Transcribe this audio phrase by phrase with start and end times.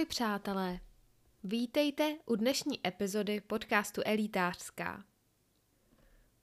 [0.00, 0.80] Ahoj přátelé!
[1.44, 5.04] Vítejte u dnešní epizody podcastu Elitářská.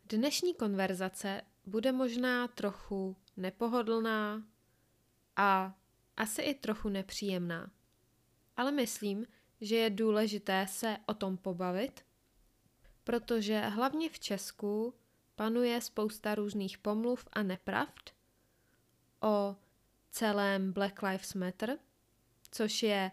[0.05, 4.43] Dnešní konverzace bude možná trochu nepohodlná
[5.35, 5.77] a
[6.17, 7.71] asi i trochu nepříjemná.
[8.57, 9.25] Ale myslím,
[9.61, 12.05] že je důležité se o tom pobavit,
[13.03, 14.93] protože hlavně v Česku
[15.35, 18.09] panuje spousta různých pomluv a nepravd
[19.21, 19.55] o
[20.09, 21.77] celém Black Lives Matter,
[22.51, 23.11] což je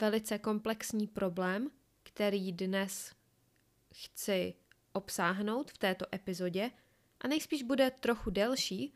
[0.00, 1.70] velice komplexní problém,
[2.02, 3.12] který dnes
[3.94, 4.54] chci
[4.92, 6.70] obsáhnout v této epizodě
[7.20, 8.94] a nejspíš bude trochu delší,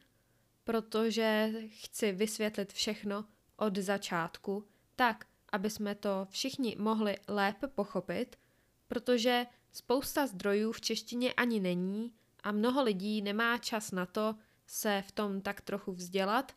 [0.64, 3.24] protože chci vysvětlit všechno
[3.56, 8.36] od začátku, tak, aby jsme to všichni mohli lépe pochopit,
[8.88, 14.34] protože spousta zdrojů v češtině ani není a mnoho lidí nemá čas na to
[14.66, 16.52] se v tom tak trochu vzdělat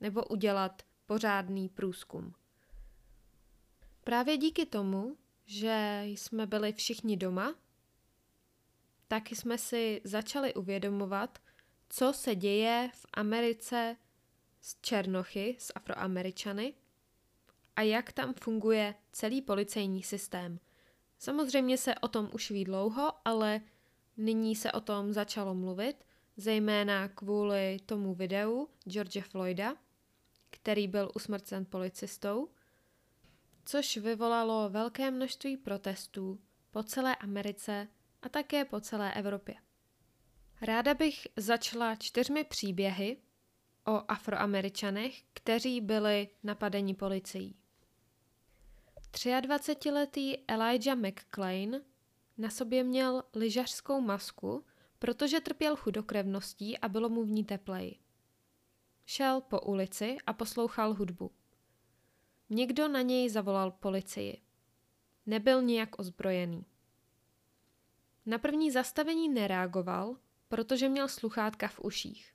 [0.00, 2.34] nebo udělat pořádný průzkum.
[4.04, 7.54] Právě díky tomu, že jsme byli všichni doma,
[9.08, 11.38] tak jsme si začali uvědomovat,
[11.88, 13.96] co se děje v Americe
[14.60, 16.74] s Černochy, s Afroameričany
[17.76, 20.60] a jak tam funguje celý policejní systém.
[21.18, 23.60] Samozřejmě se o tom už ví dlouho, ale
[24.16, 25.96] nyní se o tom začalo mluvit,
[26.36, 29.76] zejména kvůli tomu videu George Floyda,
[30.50, 32.48] který byl usmrcen policistou–
[33.64, 37.88] což vyvolalo velké množství protestů po celé Americe
[38.22, 39.54] a také po celé Evropě.
[40.62, 43.16] Ráda bych začala čtyřmi příběhy
[43.86, 47.56] o afroameričanech, kteří byli napadeni policií.
[49.12, 51.80] 23-letý Elijah McClain
[52.38, 54.64] na sobě měl lyžařskou masku,
[54.98, 57.98] protože trpěl chudokrevností a bylo mu v ní tepleji.
[59.06, 61.30] Šel po ulici a poslouchal hudbu.
[62.50, 64.40] Někdo na něj zavolal policii.
[65.26, 66.64] Nebyl nijak ozbrojený.
[68.26, 70.16] Na první zastavení nereagoval,
[70.48, 72.34] protože měl sluchátka v uších.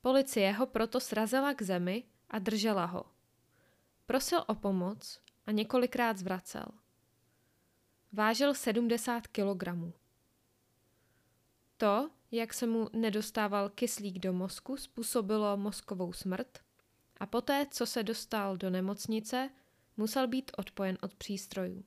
[0.00, 3.04] Policie ho proto srazila k zemi a držela ho.
[4.06, 6.66] Prosil o pomoc a několikrát zvracel.
[8.12, 9.92] Vážil 70 kilogramů.
[11.76, 16.67] To, jak se mu nedostával kyslík do mozku, způsobilo mozkovou smrt
[17.20, 19.50] a poté, co se dostal do nemocnice,
[19.96, 21.84] musel být odpojen od přístrojů.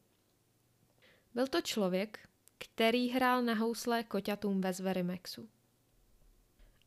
[1.33, 5.49] Byl to člověk, který hrál na housle koťatům ve Zverimexu.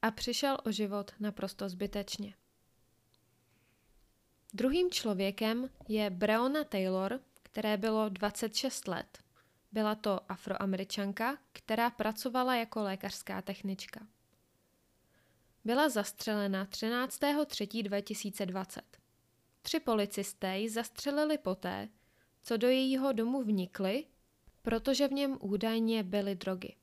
[0.03, 2.35] A přišel o život naprosto zbytečně.
[4.55, 9.19] Druhým člověkem je Breonna Taylor, které bylo 26 let.
[9.73, 14.07] Byla to afroameričanka, která pracovala jako lékařská technička.
[15.65, 18.81] Byla zastřelena 13.3.2020.
[19.63, 21.89] Tři policisté ji zastřelili poté,
[22.43, 24.05] co do jejího domu vnikli,
[24.63, 26.77] protože v něm údajně byly drogy.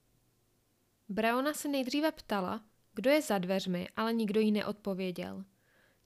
[1.10, 5.46] Breona se nejdříve ptala, kdo je za dveřmi, ale nikdo jí neodpověděl.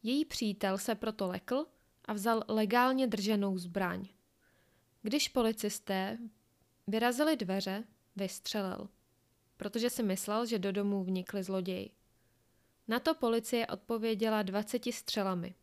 [0.04, 1.66] Její přítel se proto lekl
[2.06, 4.08] a vzal legálně drženou zbraň.
[5.02, 6.18] Když policisté
[6.88, 7.84] vyrazili dveře,
[8.16, 8.90] vystřelil,
[9.58, 11.92] protože si myslel, že do domu vnikli zloději.
[12.88, 15.56] Na to policie odpověděla 20 střelami.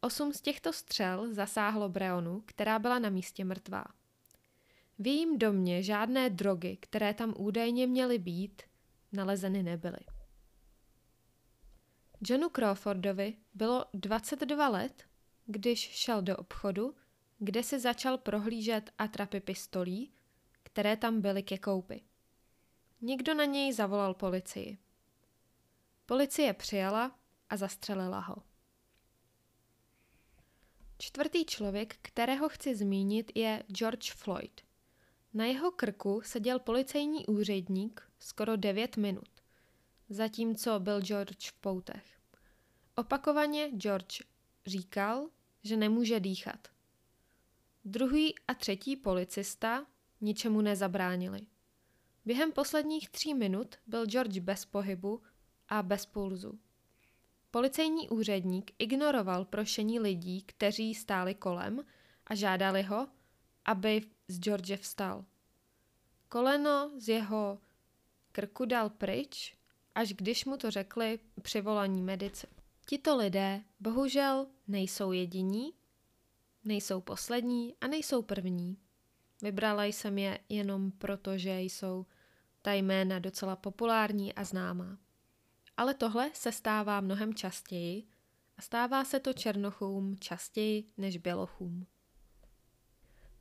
[0.00, 3.84] Osm z těchto střel zasáhlo Breonu, která byla na místě mrtvá.
[4.98, 8.62] V jejím domě žádné drogy, které tam údajně měly být,
[9.12, 10.00] nalezeny nebyly.
[12.28, 15.04] Johnu Crawfordovi bylo 22 let,
[15.46, 16.94] když šel do obchodu,
[17.38, 20.12] kde si začal prohlížet atrapy pistolí,
[20.62, 22.02] které tam byly ke koupi.
[23.00, 24.78] Někdo na něj zavolal policii.
[26.06, 27.18] Policie přijala
[27.48, 28.36] a zastřelila ho.
[30.98, 34.60] Čtvrtý člověk, kterého chci zmínit, je George Floyd.
[35.34, 39.28] Na jeho krku seděl policejní úředník skoro 9 minut,
[40.08, 42.18] zatímco byl George v poutech.
[42.94, 44.20] Opakovaně George
[44.66, 45.28] říkal,
[45.62, 46.68] že nemůže dýchat.
[47.84, 49.86] Druhý a třetí policista
[50.20, 51.40] ničemu nezabránili.
[52.24, 55.22] Během posledních tří minut byl George bez pohybu
[55.72, 56.58] a bez pulzu.
[57.50, 61.84] Policejní úředník ignoroval prošení lidí, kteří stáli kolem
[62.26, 63.08] a žádali ho,
[63.64, 65.24] aby z George vstal.
[66.28, 67.58] Koleno z jeho
[68.32, 69.56] krku dal pryč,
[69.94, 72.46] až když mu to řekli přivolaní medici.
[72.86, 75.72] Tito lidé bohužel nejsou jediní,
[76.64, 78.78] nejsou poslední a nejsou první.
[79.42, 82.06] Vybrala jsem je jenom proto, že jsou
[82.62, 84.98] ta jména docela populární a známá.
[85.76, 88.06] Ale tohle se stává mnohem častěji
[88.56, 91.86] a stává se to černochům častěji než bělochům.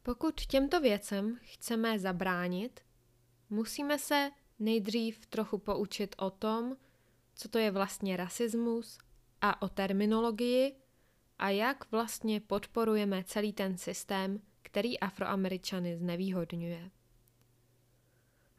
[0.03, 2.79] Pokud těmto věcem chceme zabránit,
[3.49, 6.77] musíme se nejdřív trochu poučit o tom,
[7.35, 8.97] co to je vlastně rasismus
[9.41, 10.75] a o terminologii
[11.39, 16.91] a jak vlastně podporujeme celý ten systém, který afroameričany znevýhodňuje.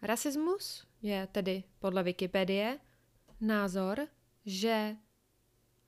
[0.02, 2.78] Rasismus je tedy podle Wikipedie
[3.42, 4.08] názor,
[4.46, 4.96] že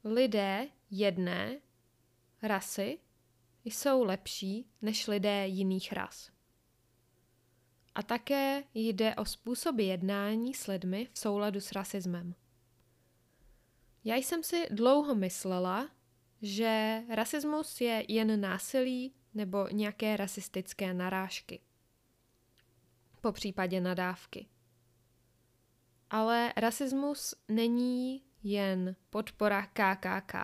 [0.05, 1.61] lidé jedné
[2.43, 2.99] rasy
[3.65, 6.31] jsou lepší než lidé jiných ras.
[7.95, 12.35] A také jde o způsoby jednání s lidmi v souladu s rasismem.
[14.05, 15.91] Já jsem si dlouho myslela,
[16.43, 21.61] že rasismus je jen násilí nebo nějaké rasistické narážky.
[23.21, 24.47] Po případě nadávky.
[26.15, 30.35] Ale rasismus není jen podpora KKK.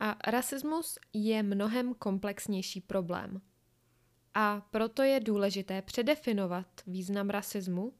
[0.00, 3.40] A rasismus je mnohem komplexnější problém.
[4.34, 7.92] A proto je důležité předefinovat význam rasismu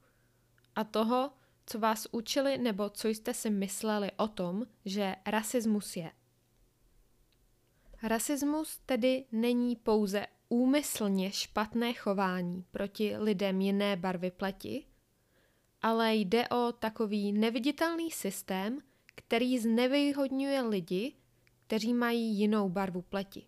[0.74, 1.30] a toho,
[1.66, 6.10] co vás učili nebo co jste si mysleli o tom, že rasismus je.
[8.02, 14.86] Rasismus tedy není pouze úmyslně špatné chování proti lidem jiné barvy pleti,
[15.82, 18.78] ale jde o takový neviditelný systém,
[19.14, 21.12] který znevýhodňuje lidi,
[21.66, 23.46] kteří mají jinou barvu pleti.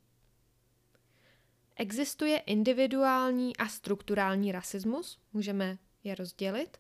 [1.77, 6.79] Existuje individuální a strukturální rasismus, můžeme je rozdělit.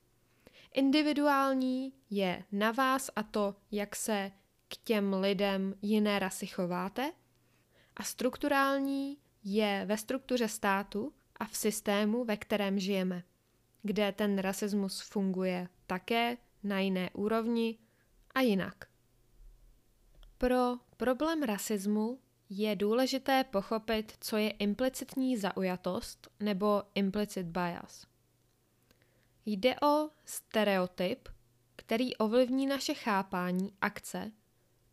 [0.73, 4.33] Individuální je na vás a to, jak se
[4.69, 7.13] k těm lidem jiné rasy chováte.
[7.97, 13.23] A strukturální je ve struktuře státu a v systému, ve kterém žijeme,
[13.83, 17.79] kde ten rasismus funguje také na jiné úrovni
[18.35, 18.85] a jinak.
[20.39, 22.19] Pro problém rasismu
[22.51, 28.07] je důležité pochopit, co je implicitní zaujatost nebo implicit bias.
[29.47, 31.29] Jde o stereotyp,
[31.77, 34.33] který ovlivní naše chápání, akce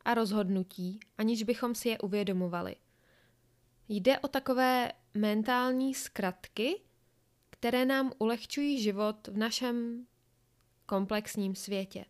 [0.06, 2.76] a rozhodnutí, aniž bychom si je uvědomovali.
[3.90, 6.82] Jde o takové mentální zkratky,
[7.60, 10.06] které nám ulehčují život v našem
[10.86, 12.06] komplexním světě.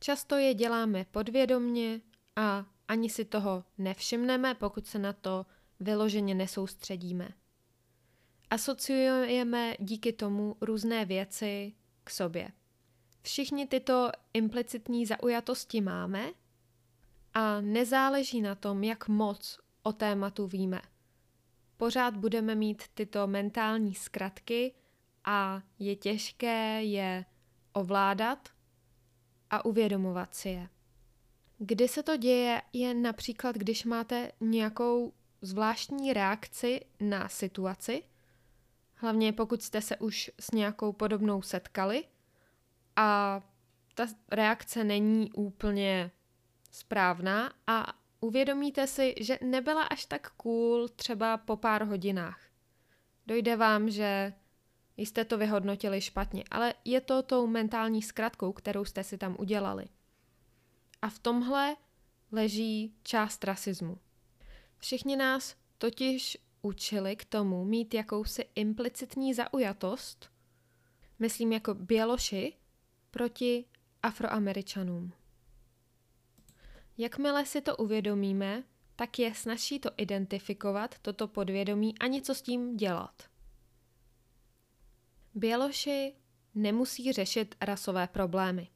[0.00, 2.00] Často je děláme podvědomně
[2.36, 5.46] a ani si toho nevšimneme, pokud se na to
[5.80, 7.28] vyloženě nesoustředíme.
[8.50, 11.72] Asociujeme díky tomu různé věci
[12.04, 12.48] k sobě.
[13.22, 16.30] Všichni tyto implicitní zaujatosti máme
[17.34, 20.80] a nezáleží na tom, jak moc o tématu víme.
[21.76, 24.74] Pořád budeme mít tyto mentální zkratky
[25.24, 27.24] a je těžké je
[27.72, 28.48] ovládat
[29.50, 30.68] a uvědomovat si je.
[31.58, 35.12] Kdy se to děje, je například, když máte nějakou
[35.42, 38.02] zvláštní reakci na situaci,
[38.94, 42.04] hlavně pokud jste se už s nějakou podobnou setkali
[42.96, 43.40] a
[43.94, 46.10] ta reakce není úplně
[46.70, 52.40] správná a uvědomíte si, že nebyla až tak cool třeba po pár hodinách.
[53.26, 54.32] Dojde vám, že
[54.96, 59.84] jste to vyhodnotili špatně, ale je to tou mentální zkratkou, kterou jste si tam udělali.
[61.02, 61.76] A v tomhle
[62.32, 63.98] leží část rasismu.
[64.78, 70.30] Všichni nás totiž učili k tomu mít jakousi implicitní zaujatost,
[71.18, 72.52] myslím jako běloši,
[73.10, 73.64] proti
[74.02, 75.12] afroameričanům.
[76.98, 78.62] Jakmile si to uvědomíme,
[78.96, 83.22] tak je snaží to identifikovat, toto podvědomí a něco s tím dělat.
[85.34, 86.14] Běloši
[86.54, 88.68] nemusí řešit rasové problémy.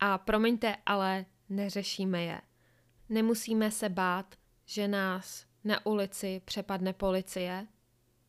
[0.00, 2.40] A promiňte, ale neřešíme je.
[3.08, 4.34] Nemusíme se bát,
[4.66, 7.66] že nás na ulici přepadne policie.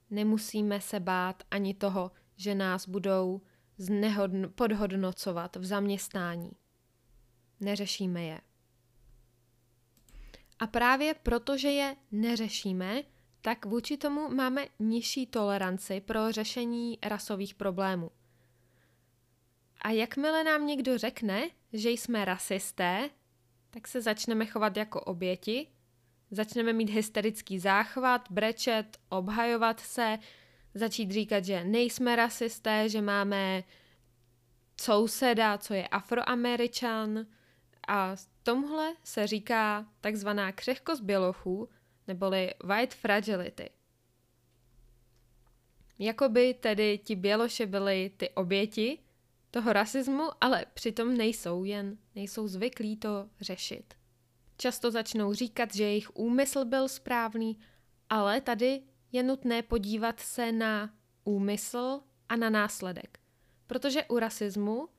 [0.10, 3.42] Nemusíme se bát ani toho, že nás budou
[3.80, 6.52] znehodn- podhodnocovat v zaměstnání.
[7.60, 8.42] Neřešíme je.
[10.62, 13.04] A právě protože je neřešíme,
[13.42, 18.12] tak vůči tomu máme nižší toleranci pro řešení rasových problémů.
[19.82, 23.10] A jakmile nám někdo řekne, že jsme rasisté,
[23.70, 25.68] tak se začneme chovat jako oběti,
[26.32, 30.20] začneme mít hysterický záchvat, brečet, obhajovat se,
[30.74, 33.64] začít říkat, že nejsme rasisté, že máme
[34.82, 37.26] souseda, co je afroameričan
[37.88, 41.70] a tomhle se říká takzvaná křehkost bělochů,
[42.08, 43.70] neboli white fragility.
[46.00, 49.00] Jakoby tedy ti běloši byli ty oběti,
[49.52, 53.94] toho rasismu, ale přitom nejsou, jen nejsou zvyklí to řešit.
[54.58, 57.60] Často začnou říkat, že jejich úmysl byl správný,
[58.10, 58.82] ale tady
[59.12, 60.94] je nutné podívat se na
[61.24, 63.20] úmysl a na následek.
[63.68, 64.90] Protože u rasismu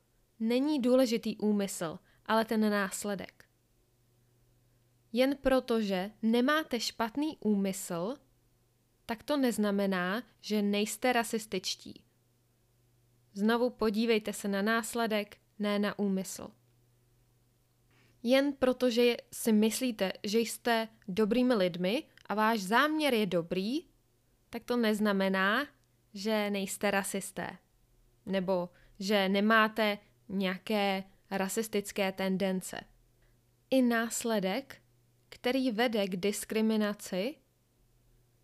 [0.41, 3.45] není důležitý úmysl, ale ten následek.
[5.13, 8.17] Jen proto, že nemáte špatný úmysl,
[9.07, 12.03] tak to neznamená, že nejste rasističtí.
[13.35, 16.49] Znovu podívejte se na následek, ne na úmysl.
[18.23, 23.81] Jen protože si myslíte, že jste dobrými lidmi a váš záměr je dobrý,
[24.51, 25.67] tak to neznamená,
[26.15, 27.59] že nejste rasisté.
[28.27, 29.99] Nebo že nemáte
[30.29, 32.81] nějaké rasistické tendence.
[33.71, 34.83] I následek,
[35.29, 37.35] který vede k diskriminaci,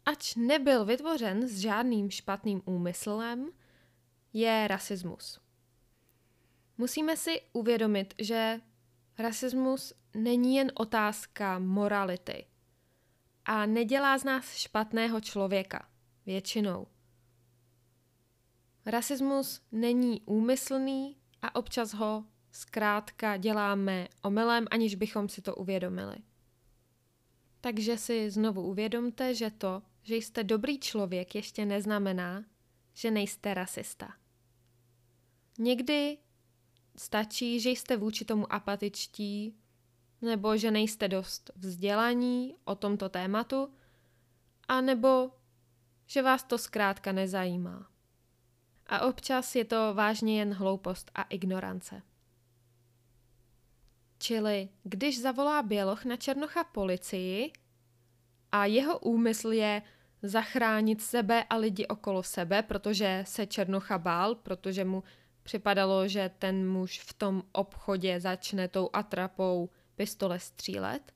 [0.04, 3.50] ač nebyl vytvořen s žádným špatným úmyslem,
[4.32, 5.40] je rasismus.
[6.78, 8.60] Musíme si uvědomit, že
[9.18, 12.46] rasismus není jen otázka morality
[13.44, 15.88] a nedělá z nás špatného člověka,
[16.26, 16.86] většinou.
[18.86, 26.16] Rasismus není úmyslný a občas ho zkrátka děláme omylem, aniž bychom si to uvědomili.
[27.60, 32.44] Takže si znovu uvědomte, že to, že jste dobrý člověk, ještě neznamená,
[32.94, 34.14] že nejste rasista.
[35.58, 36.18] Někdy
[36.96, 39.56] stačí, že jste vůči tomu apatičtí,
[40.22, 43.74] nebo že nejste dost vzdělaní o tomto tématu,
[44.68, 45.30] a nebo
[46.06, 47.90] že vás to zkrátka nezajímá.
[48.86, 52.02] A občas je to vážně jen hloupost a ignorance.
[54.18, 57.52] Čili když zavolá Běloch na Černocha policii
[58.52, 59.82] a jeho úmysl je
[60.22, 65.02] zachránit sebe a lidi okolo sebe, protože se Černocha bál, protože mu
[65.42, 71.12] připadalo, že ten muž v tom obchodě začne tou atrapou pistole střílet,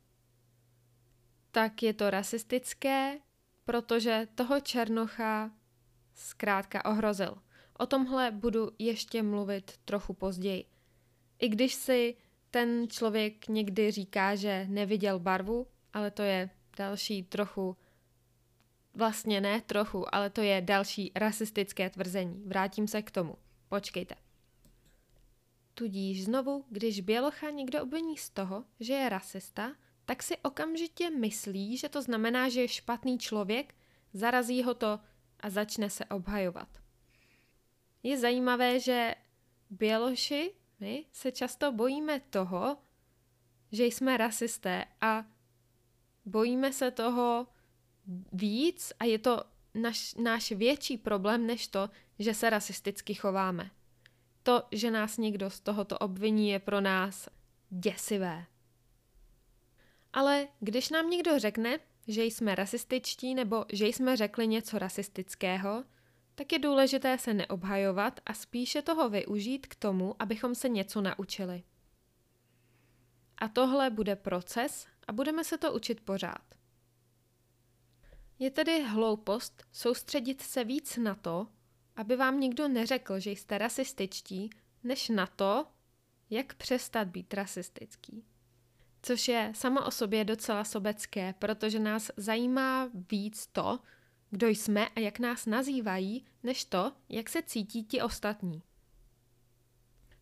[1.50, 3.18] tak je to rasistické,
[3.64, 5.50] protože toho Černocha
[6.14, 7.38] zkrátka ohrozil.
[7.78, 10.64] O tomhle budu ještě mluvit trochu později.
[11.38, 12.16] I když si
[12.52, 17.76] ten člověk někdy říká, že neviděl barvu, ale to je další trochu,
[18.94, 22.42] vlastně ne trochu, ale to je další rasistické tvrzení.
[22.46, 23.36] Vrátím se k tomu.
[23.68, 24.14] Počkejte.
[25.74, 29.72] Tudíž znovu, když Bělocha někdo obviní z toho, že je rasista,
[30.04, 33.74] tak si okamžitě myslí, že to znamená, že je špatný člověk,
[34.12, 35.00] zarazí ho to
[35.40, 36.68] a začne se obhajovat.
[38.02, 39.14] Je zajímavé, že
[39.70, 42.76] Běloši my se často bojíme toho,
[43.72, 45.24] že jsme rasisté a
[46.24, 47.46] bojíme se toho
[48.32, 53.70] víc a je to naš, náš větší problém než to, že se rasisticky chováme.
[54.42, 57.28] To, že nás někdo z tohoto obviní, je pro nás
[57.70, 58.46] děsivé.
[60.12, 65.84] Ale když nám někdo řekne, že jsme rasističtí nebo že jsme řekli něco rasistického,
[66.34, 71.62] tak je důležité se neobhajovat a spíše toho využít k tomu, abychom se něco naučili.
[73.38, 76.54] A tohle bude proces a budeme se to učit pořád.
[78.38, 81.46] Je tedy hloupost soustředit se víc na to,
[81.96, 84.50] aby vám nikdo neřekl, že jste rasističtí,
[84.84, 85.66] než na to,
[86.30, 88.24] jak přestat být rasistický.
[89.02, 93.78] Což je samo o sobě docela sobecké, protože nás zajímá víc to,
[94.32, 98.62] kdo jsme a jak nás nazývají, než to, jak se cítí ti ostatní.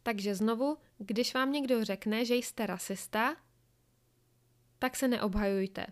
[0.03, 3.37] Takže znovu, když vám někdo řekne, že jste rasista,
[4.79, 5.87] tak se neobhajujte.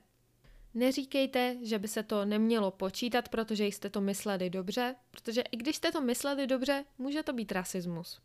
[0.74, 5.76] Neříkejte, že by se to nemělo počítat, protože jste to mysleli dobře, protože i když
[5.76, 8.20] jste to mysleli dobře, může to být rasismus.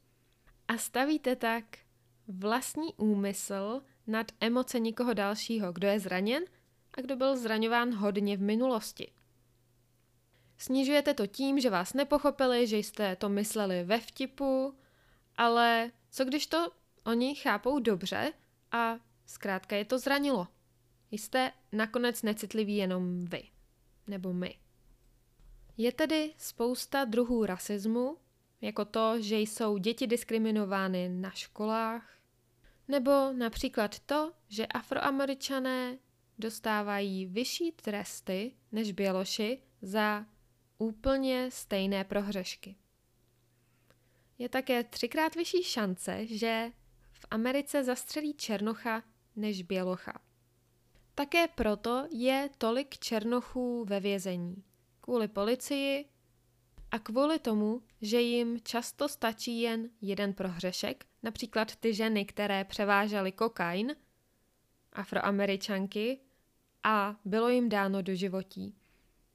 [0.67, 1.77] A stavíte tak
[2.27, 6.43] vlastní úmysl nad emoce někoho dalšího, kdo je zraněn
[6.93, 9.11] a kdo byl zraňován hodně v minulosti.
[10.57, 14.77] Snižujete to tím, že vás nepochopili, že jste to mysleli ve vtipu,
[15.35, 16.71] ale co když to
[17.03, 18.33] oni chápou dobře
[18.71, 18.95] a
[19.25, 20.47] zkrátka je to zranilo?
[21.11, 23.43] Jste nakonec necitliví jenom vy,
[24.07, 24.59] nebo my.
[25.77, 28.17] Je tedy spousta druhů rasismu,
[28.61, 32.17] jako to, že jsou děti diskriminovány na školách,
[32.87, 35.97] nebo například to, že afroameričané
[36.39, 40.25] dostávají vyšší tresty než běloši za
[40.83, 42.75] úplně stejné prohřešky.
[44.37, 46.71] Je také třikrát vyšší šance, že
[47.11, 49.03] v Americe zastřelí černocha
[49.35, 50.21] než bělocha.
[51.15, 54.63] Také proto je tolik černochů ve vězení.
[55.01, 56.05] Kvůli policii
[56.91, 63.31] a kvůli tomu, že jim často stačí jen jeden prohřešek, například ty ženy, které převážely
[63.31, 63.95] kokain,
[64.93, 66.19] afroameričanky,
[66.83, 68.75] a bylo jim dáno do životí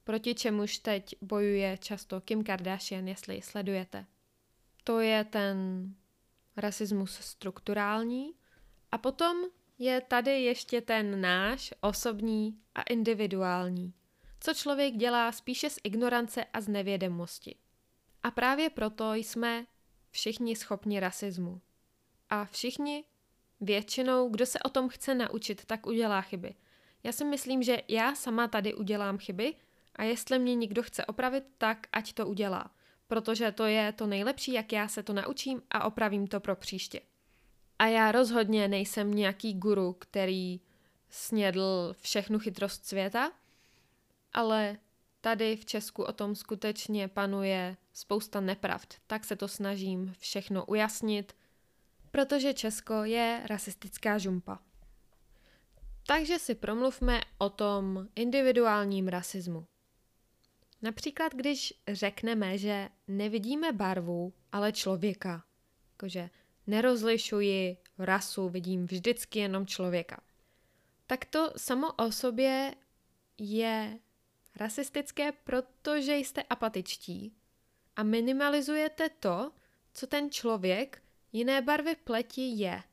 [0.09, 4.05] proti čemuž teď bojuje často Kim Kardashian, jestli ji sledujete.
[4.83, 5.89] To je ten
[6.57, 8.33] rasismus strukturální.
[8.91, 9.37] A potom
[9.79, 13.93] je tady ještě ten náš osobní a individuální,
[14.39, 17.55] co člověk dělá spíše z ignorance a z nevědomosti.
[18.23, 19.65] A právě proto jsme
[20.11, 21.61] všichni schopni rasismu.
[22.29, 23.03] A všichni,
[23.61, 26.55] většinou, kdo se o tom chce naučit, tak udělá chyby.
[27.03, 29.55] Já si myslím, že já sama tady udělám chyby
[29.99, 32.71] a jestli mě někdo chce opravit, tak ať to udělá.
[33.07, 37.01] Protože to je to nejlepší, jak já se to naučím a opravím to pro příště.
[37.79, 40.61] A já rozhodně nejsem nějaký guru, který
[41.09, 43.31] snědl všechnu chytrost světa,
[44.33, 44.77] ale
[45.21, 51.35] tady v Česku o tom skutečně panuje spousta nepravd, tak se to snažím všechno ujasnit,
[52.11, 54.59] protože Česko je rasistická žumpa.
[56.07, 59.65] Takže si promluvme o tom individuálním rasismu.
[60.81, 65.43] Například, když řekneme, že nevidíme barvu, ale člověka.
[65.91, 66.29] Jakože
[66.67, 70.21] nerozlišuji rasu, vidím vždycky jenom člověka.
[71.07, 72.75] Tak to samo o sobě
[73.37, 73.99] je
[74.55, 77.33] rasistické, protože jste apatičtí
[77.95, 79.51] a minimalizujete to,
[79.93, 82.83] co ten člověk jiné barvy pleti je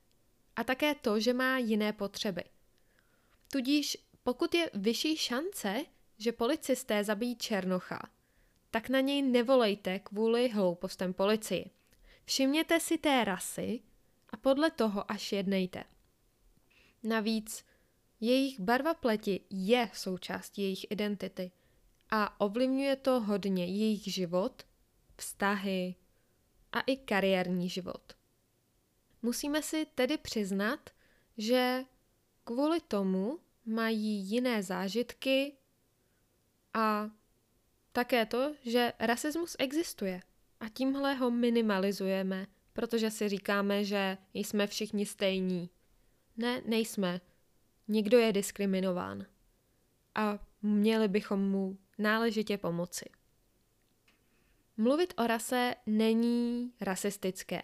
[0.55, 2.43] a také to, že má jiné potřeby.
[3.51, 5.85] Tudíž pokud je vyšší šance,
[6.17, 8.09] že policisté zabijí Černocha,
[8.71, 11.69] tak na něj nevolejte kvůli hloupostem policii.
[12.25, 13.81] Všimněte si té rasy
[14.29, 15.83] a podle toho až jednejte.
[17.03, 17.65] Navíc
[18.19, 21.51] jejich barva pleti je součástí jejich identity
[22.09, 24.63] a ovlivňuje to hodně jejich život,
[25.17, 25.95] vztahy
[26.71, 28.13] a i kariérní život.
[29.21, 30.89] Musíme si tedy přiznat,
[31.37, 31.85] že
[32.43, 35.53] kvůli tomu mají jiné zážitky
[36.73, 37.09] a
[37.91, 40.21] také to, že rasismus existuje
[40.59, 45.69] a tímhle ho minimalizujeme, protože si říkáme, že jsme všichni stejní.
[46.37, 47.21] Ne, nejsme.
[47.87, 49.25] Někdo je diskriminován.
[50.15, 53.05] A měli bychom mu náležitě pomoci.
[54.77, 57.61] Mluvit o rase není rasistické.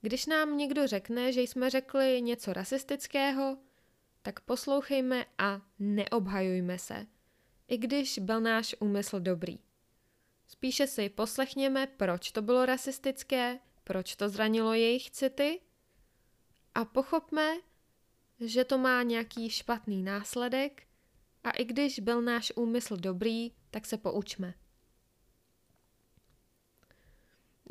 [0.00, 3.58] Když nám někdo řekne, že jsme řekli něco rasistického,
[4.28, 7.06] tak poslouchejme a neobhajujme se,
[7.68, 9.58] i když byl náš úmysl dobrý.
[10.46, 15.60] Spíše si poslechněme, proč to bylo rasistické, proč to zranilo jejich city
[16.74, 17.56] a pochopme,
[18.40, 20.86] že to má nějaký špatný následek
[21.44, 24.54] a i když byl náš úmysl dobrý, tak se poučme.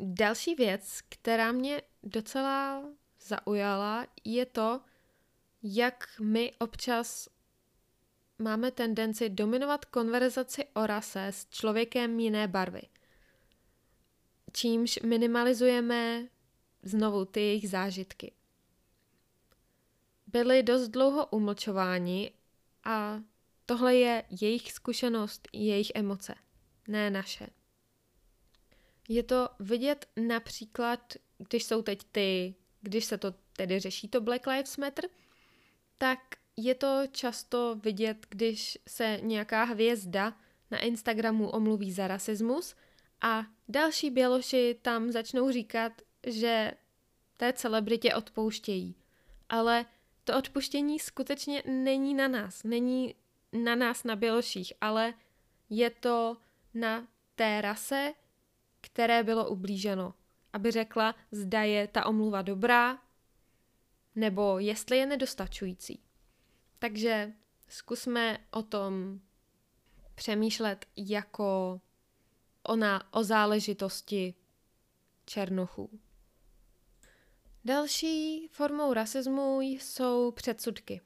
[0.00, 2.84] Další věc, která mě docela
[3.20, 4.80] zaujala, je to,
[5.62, 7.28] jak my občas
[8.38, 12.82] máme tendenci dominovat konverzaci o rase s člověkem jiné barvy.
[14.52, 16.28] Čímž minimalizujeme
[16.82, 18.32] znovu ty jejich zážitky.
[20.26, 22.32] Byli dost dlouho umlčováni
[22.84, 23.22] a
[23.66, 26.34] tohle je jejich zkušenost, jejich emoce,
[26.88, 27.46] ne naše.
[29.08, 34.46] Je to vidět například, když jsou teď ty, když se to tedy řeší to Black
[34.46, 35.04] Lives Matter,
[35.98, 36.18] tak
[36.56, 40.36] je to často vidět, když se nějaká hvězda
[40.70, 42.74] na Instagramu omluví za rasismus
[43.20, 45.92] a další běloši tam začnou říkat,
[46.26, 46.72] že
[47.36, 48.94] té celebritě odpouštějí.
[49.48, 49.86] Ale
[50.24, 53.14] to odpuštění skutečně není na nás, není
[53.52, 55.14] na nás na běloších, ale
[55.70, 56.36] je to
[56.74, 58.14] na té rase,
[58.80, 60.14] které bylo ublíženo.
[60.52, 62.98] Aby řekla, zda je ta omluva dobrá,
[64.14, 66.00] nebo jestli je nedostačující.
[66.78, 67.32] Takže
[67.68, 69.20] zkusme o tom
[70.14, 71.80] přemýšlet jako
[72.62, 74.34] ona o záležitosti
[75.26, 76.00] černochů.
[77.64, 81.00] Další formou rasismu jsou předsudky,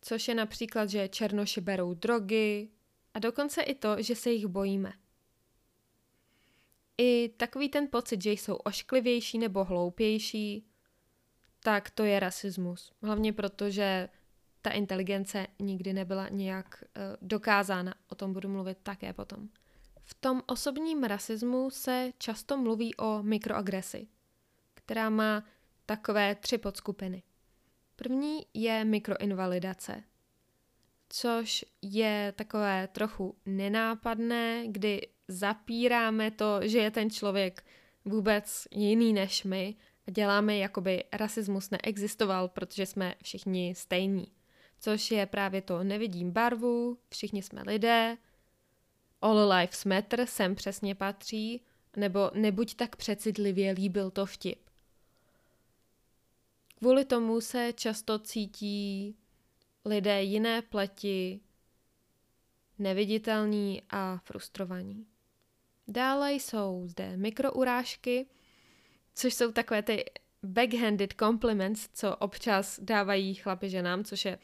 [0.00, 2.70] což je například, že černoši berou drogy
[3.14, 4.92] a dokonce i to, že se jich bojíme.
[6.98, 10.66] I takový ten pocit, že jsou ošklivější nebo hloupější,
[11.66, 12.92] tak to je rasismus.
[13.02, 14.08] Hlavně proto, že
[14.62, 17.94] ta inteligence nikdy nebyla nějak uh, dokázána.
[18.08, 19.48] O tom budu mluvit také potom.
[20.02, 24.08] V tom osobním rasismu se často mluví o mikroagresi,
[24.74, 25.44] která má
[25.86, 27.22] takové tři podskupiny.
[27.96, 30.02] První je mikroinvalidace,
[31.08, 37.64] což je takové trochu nenápadné, kdy zapíráme to, že je ten člověk
[38.04, 39.76] vůbec jiný než my
[40.10, 44.26] děláme, jakoby rasismus neexistoval, protože jsme všichni stejní.
[44.80, 48.16] což je právě to nevidím barvu, všichni jsme lidé,
[49.22, 51.62] all lives matter sem přesně patří,
[51.96, 54.58] nebo nebuď tak přecitlivě líbil to vtip.
[56.78, 59.16] Kvůli tomu se často cítí
[59.84, 61.40] lidé jiné pleti
[62.78, 65.06] neviditelní a frustrovaní.
[65.88, 68.26] Dále jsou zde mikrourážky,
[69.16, 70.04] což jsou takové ty
[70.42, 74.38] backhanded compliments, co občas dávají chlapi ženám, což je,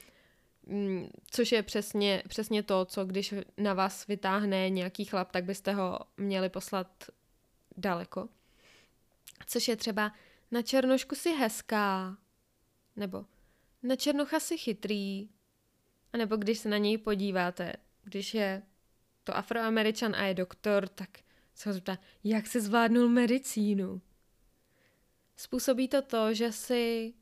[0.66, 5.72] mm, což je přesně, přesně to, co když na vás vytáhne nějaký chlap, tak byste
[5.72, 7.10] ho měli poslat
[7.76, 8.28] daleko.
[9.46, 10.12] Což je třeba
[10.50, 12.16] na černošku si hezká,
[12.96, 13.24] nebo
[13.82, 15.28] na černocha si chytrý,
[16.12, 17.72] a nebo když se na něj podíváte,
[18.04, 18.62] když je
[19.24, 21.08] to afroameričan a je doktor, tak
[21.54, 24.00] se ho zeptá, jak se zvládnul medicínu.
[25.36, 27.14] Způsobí to to, že si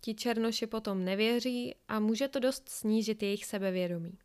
[0.00, 4.18] ti černoši potom nevěří a může to dost snížit jejich sebevědomí.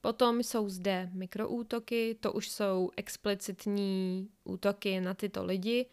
[0.00, 5.86] Potom jsou zde mikroútoky, to už jsou explicitní útoky na tyto lidi,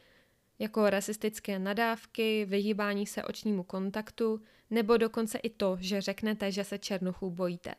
[0.59, 6.79] jako rasistické nadávky, vyhýbání se očnímu kontaktu, nebo dokonce i to, že řeknete, že se
[6.79, 7.75] černochů bojíte.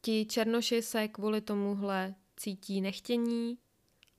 [0.00, 3.58] Ti černoši se kvůli tomuhle cítí nechtění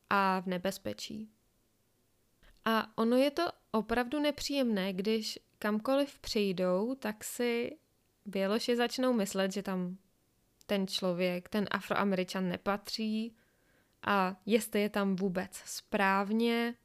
[0.10, 1.30] a v nebezpečí.
[2.66, 7.78] A ono je to opravdu nepříjemné, když kamkoliv přijdou, tak si
[8.26, 9.98] Běloši začnou myslet, že tam
[10.66, 13.36] ten člověk, ten afroameričan nepatří
[14.02, 16.76] a jestli je tam vůbec správně.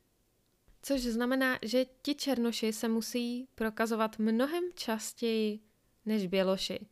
[0.83, 5.61] Což znamená, že ti černoši se musí prokazovat mnohem častěji
[6.07, 6.87] než běloši.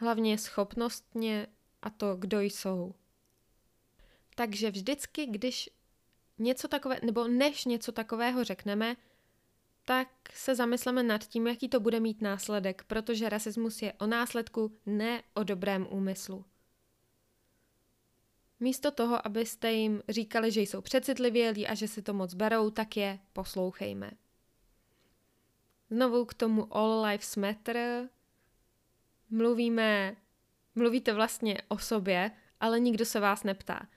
[0.00, 1.46] Hlavně schopnostně
[1.82, 2.94] a to, kdo jsou.
[4.34, 5.70] Takže vždycky, když
[6.38, 8.96] něco takové, nebo než něco takového řekneme,
[9.84, 14.78] tak se zamysleme nad tím, jaký to bude mít následek, protože rasismus je o následku,
[14.86, 16.44] ne o dobrém úmyslu.
[18.60, 22.96] Místo toho, abyste jim říkali, že jsou přecitlivělí a že si to moc berou, tak
[22.96, 24.10] je poslouchejme.
[25.90, 28.08] Znovu k tomu All Lives Matter.
[29.30, 30.16] Mluvíme,
[30.74, 33.88] mluvíte vlastně o sobě, ale nikdo se vás neptá.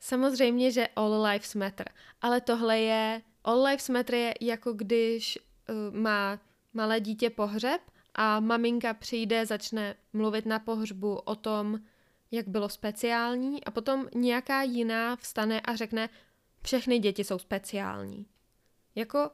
[0.00, 1.88] Samozřejmě, že All Lives Matter,
[2.20, 6.40] ale tohle je, All Lives Matter je jako když uh, má
[6.74, 7.80] malé dítě pohřeb
[8.14, 11.78] a maminka přijde, začne mluvit na pohřbu o tom,
[12.30, 16.08] jak bylo speciální a potom nějaká jiná vstane a řekne,
[16.62, 18.26] všechny děti jsou speciální.
[18.94, 19.30] Jako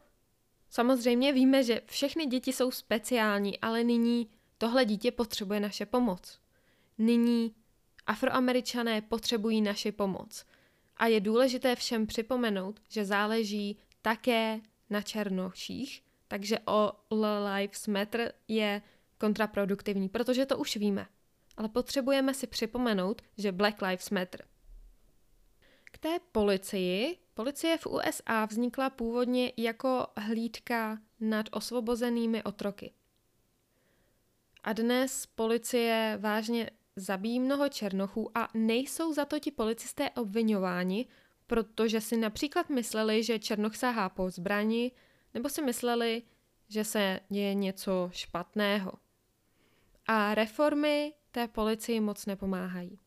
[0.71, 6.41] samozřejmě víme, že všechny děti jsou speciální, ale nyní tohle dítě potřebuje naše pomoc.
[6.99, 7.55] Nyní
[8.07, 10.45] afroameričané potřebují naši pomoc.
[10.97, 18.83] A je důležité všem připomenout, že záleží také na černoších, takže All Lives Matter je
[19.19, 21.07] kontraproduktivní, protože to už víme.
[21.57, 24.45] Ale potřebujeme si připomenout, že Black Lives Matter.
[25.85, 27.19] K té policii.
[27.35, 32.93] Policie v USA vznikla původně jako hlídka nad osvobozenými otroky.
[34.65, 41.07] A dnes policie vážně zabíjí mnoho černochů a nejsou za to ti policisté obvinováni,
[41.47, 44.93] protože si například mysleli, že černoch sahá po zbrani,
[45.35, 46.23] nebo si mysleli,
[46.69, 48.93] že se děje něco špatného.
[50.07, 52.99] A reformy té policii moc nepomáhají.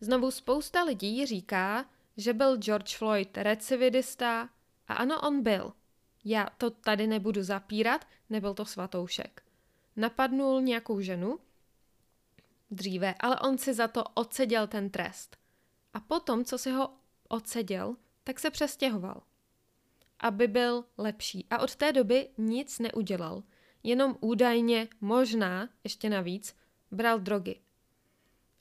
[0.00, 4.48] Znovu spousta lidí říká, že byl George Floyd recividista
[4.88, 5.72] a ano, on byl.
[6.24, 9.42] Já to tady nebudu zapírat, nebyl to svatoušek.
[9.96, 11.38] Napadnul nějakou ženu,
[12.72, 15.36] dříve, ale on si za to odseděl ten trest.
[15.94, 16.94] A potom, co si ho
[17.28, 19.22] odseděl, tak se přestěhoval.
[20.20, 21.46] Aby byl lepší.
[21.50, 23.42] A od té doby nic neudělal.
[23.82, 26.56] Jenom údajně, možná, ještě navíc,
[26.90, 27.60] bral drogy.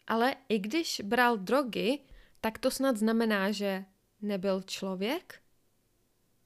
[0.08, 2.00] Ale i když bral drogy,
[2.42, 3.86] tak to snad znamená, že
[4.22, 5.42] nebyl člověk?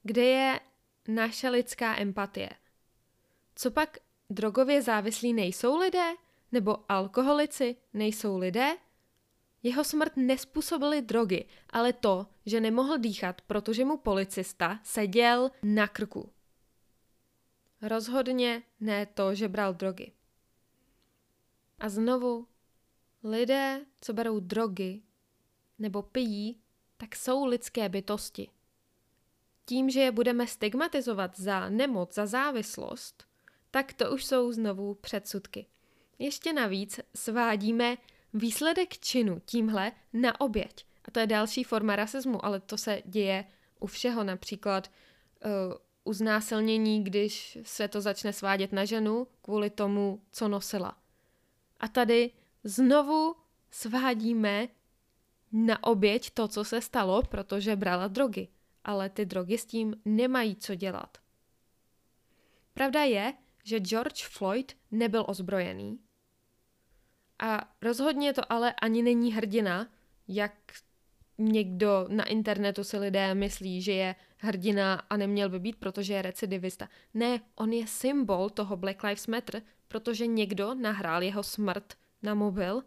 [0.04, 0.60] Kde je
[1.08, 2.49] naše lidská empatie?
[3.56, 3.97] Co pak
[4.30, 6.13] drogově závislí nejsou lidé?
[6.56, 8.78] Nebo alkoholici nejsou lidé?
[9.63, 16.32] Jeho smrt nespůsobily drogy, ale to, že nemohl dýchat, protože mu policista seděl na krku.
[17.82, 20.12] Rozhodně ne to, že bral drogy.
[21.80, 22.48] A znovu,
[23.24, 25.02] lidé, co berou drogy
[25.80, 26.62] nebo pijí,
[26.98, 28.50] tak jsou lidské bytosti.
[29.65, 33.28] Tím, že je budeme stigmatizovat za nemoc, za závislost,
[33.72, 35.65] tak to už jsou znovu předsudky.
[36.19, 37.97] Ještě navíc svádíme
[38.34, 40.86] výsledek činu tímhle na oběť.
[41.06, 43.45] A to je další forma rasismu, ale to se děje
[43.80, 44.23] u všeho.
[44.23, 45.51] Například uh,
[46.04, 50.97] uznásilnění, když se to začne svádět na ženu kvůli tomu, co nosila.
[51.80, 52.32] A tady
[52.63, 53.36] znovu
[53.71, 54.67] svádíme
[55.51, 58.47] na oběť to, co se stalo, protože brala drogy.
[58.84, 61.17] Ale ty drogy s tím nemají co dělat.
[62.73, 65.99] Pravda je, že George Floyd nebyl ozbrojený.
[67.39, 69.88] A rozhodně to ale ani není hrdina,
[70.28, 70.54] jak
[71.38, 76.21] někdo na internetu si lidé myslí, že je hrdina a neměl by být, protože je
[76.21, 76.89] recidivista.
[77.13, 81.93] Ne, on je symbol toho Black Lives Matter, protože někdo nahrál jeho smrt
[82.24, 82.84] na mobil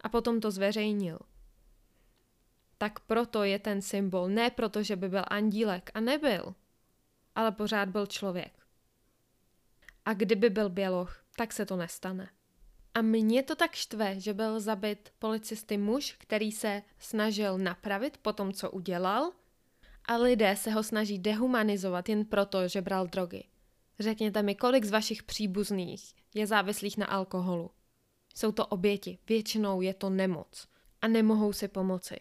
[0.00, 1.18] a potom to zveřejnil.
[2.78, 6.54] Tak proto je ten symbol, ne proto, že by byl andílek a nebyl,
[7.34, 8.52] ale pořád byl člověk.
[10.04, 12.28] A kdyby byl běloch, tak se to nestane.
[12.94, 18.32] A mě to tak štve, že byl zabit policisty muž, který se snažil napravit po
[18.32, 19.32] tom, co udělal,
[20.04, 23.44] a lidé se ho snaží dehumanizovat jen proto, že bral drogy.
[24.00, 27.70] Řekněte mi, kolik z vašich příbuzných je závislých na alkoholu.
[28.34, 30.68] Jsou to oběti, většinou je to nemoc
[31.02, 32.16] a nemohou si pomoci.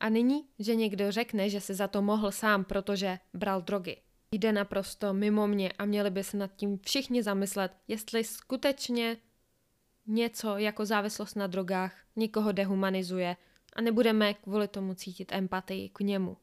[0.00, 3.96] A nyní, že někdo řekne, že si za to mohl sám, protože bral drogy.
[4.32, 9.16] Jde naprosto mimo mě a měli by se nad tím všichni zamyslet, jestli skutečně
[10.06, 13.36] něco jako závislost na drogách někoho dehumanizuje
[13.72, 16.36] a nebudeme kvůli tomu cítit empatii k němu.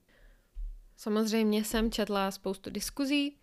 [0.97, 3.37] Samozřejmě jsem četla spoustu diskuzí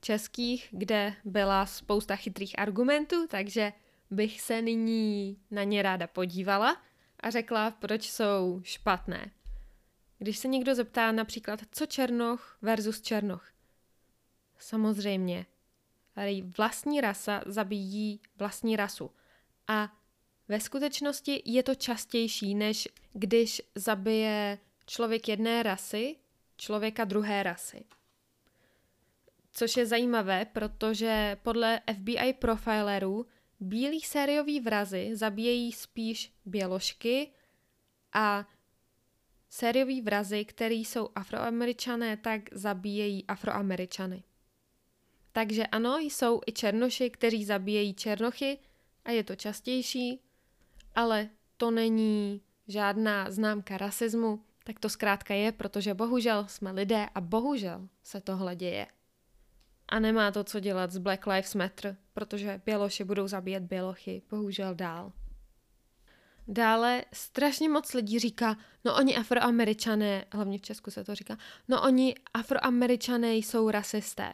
[0.00, 3.72] českých, kde byla spousta chytrých argumentů, takže
[4.10, 6.82] bych se nyní na ně ráda podívala
[7.20, 9.30] a řekla, proč jsou špatné.
[10.18, 13.52] Když se někdo zeptá například, co Černoch versus Černoch.
[14.58, 15.46] Samozřejmě,
[16.58, 19.10] vlastní rasa zabíjí vlastní rasu.
[19.68, 19.92] A
[20.48, 26.16] ve skutečnosti je to častější, než když zabije člověk jedné rasy
[26.56, 27.84] člověka druhé rasy.
[29.52, 33.26] Což je zajímavé, protože podle FBI profilerů
[33.60, 37.30] bílí sérioví vrazy zabíjejí spíš běložky
[38.12, 38.48] a
[39.48, 44.22] sérioví vrazy, který jsou afroameričané, tak zabíjejí afroameričany.
[45.32, 48.58] Takže ano, jsou i černoši, kteří zabíjejí černochy
[49.08, 50.20] a je to častější,
[50.94, 57.20] ale to není žádná známka rasismu, tak to zkrátka je, protože bohužel jsme lidé a
[57.20, 58.86] bohužel se tohle děje.
[59.88, 64.74] A nemá to co dělat s Black Lives Matter, protože běloši budou zabíjet bělochy, bohužel
[64.74, 65.12] dál.
[66.48, 71.82] Dále strašně moc lidí říká, no oni afroameričané, hlavně v Česku se to říká, no
[71.82, 74.32] oni afroameričané jsou rasisté.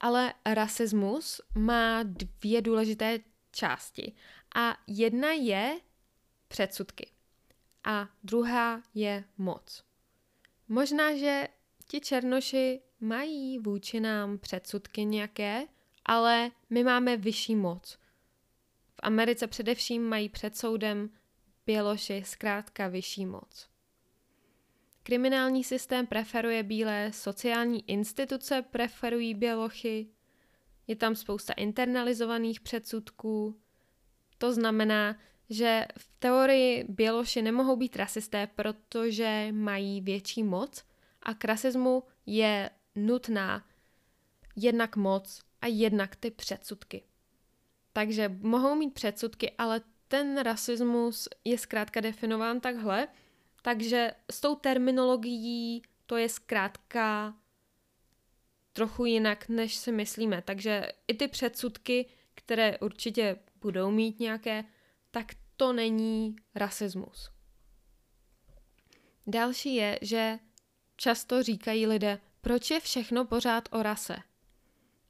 [0.00, 3.18] Ale rasismus má dvě důležité
[3.58, 4.12] části.
[4.54, 5.80] A jedna je
[6.48, 7.10] předsudky
[7.84, 9.84] a druhá je moc.
[10.68, 11.48] Možná, že
[11.86, 15.66] ti černoši mají vůči nám předsudky nějaké,
[16.04, 17.98] ale my máme vyšší moc.
[18.94, 21.10] V Americe především mají před soudem
[21.66, 23.68] běloši zkrátka vyšší moc.
[25.02, 30.06] Kriminální systém preferuje bílé, sociální instituce preferují bělochy,
[30.88, 33.60] je tam spousta internalizovaných předsudků.
[34.38, 35.16] To znamená,
[35.50, 40.84] že v teorii Běloši nemohou být rasisté, protože mají větší moc
[41.22, 43.64] a k rasismu je nutná
[44.56, 47.02] jednak moc a jednak ty předsudky.
[47.92, 53.08] Takže mohou mít předsudky, ale ten rasismus je zkrátka definován takhle,
[53.62, 57.34] takže s tou terminologií to je zkrátka
[58.78, 60.42] trochu jinak, než si myslíme.
[60.42, 64.64] Takže i ty předsudky, které určitě budou mít nějaké
[65.10, 67.30] tak to není rasismus.
[69.26, 70.38] Další je, že
[70.96, 74.16] často říkají lidé, proč je všechno pořád o rase?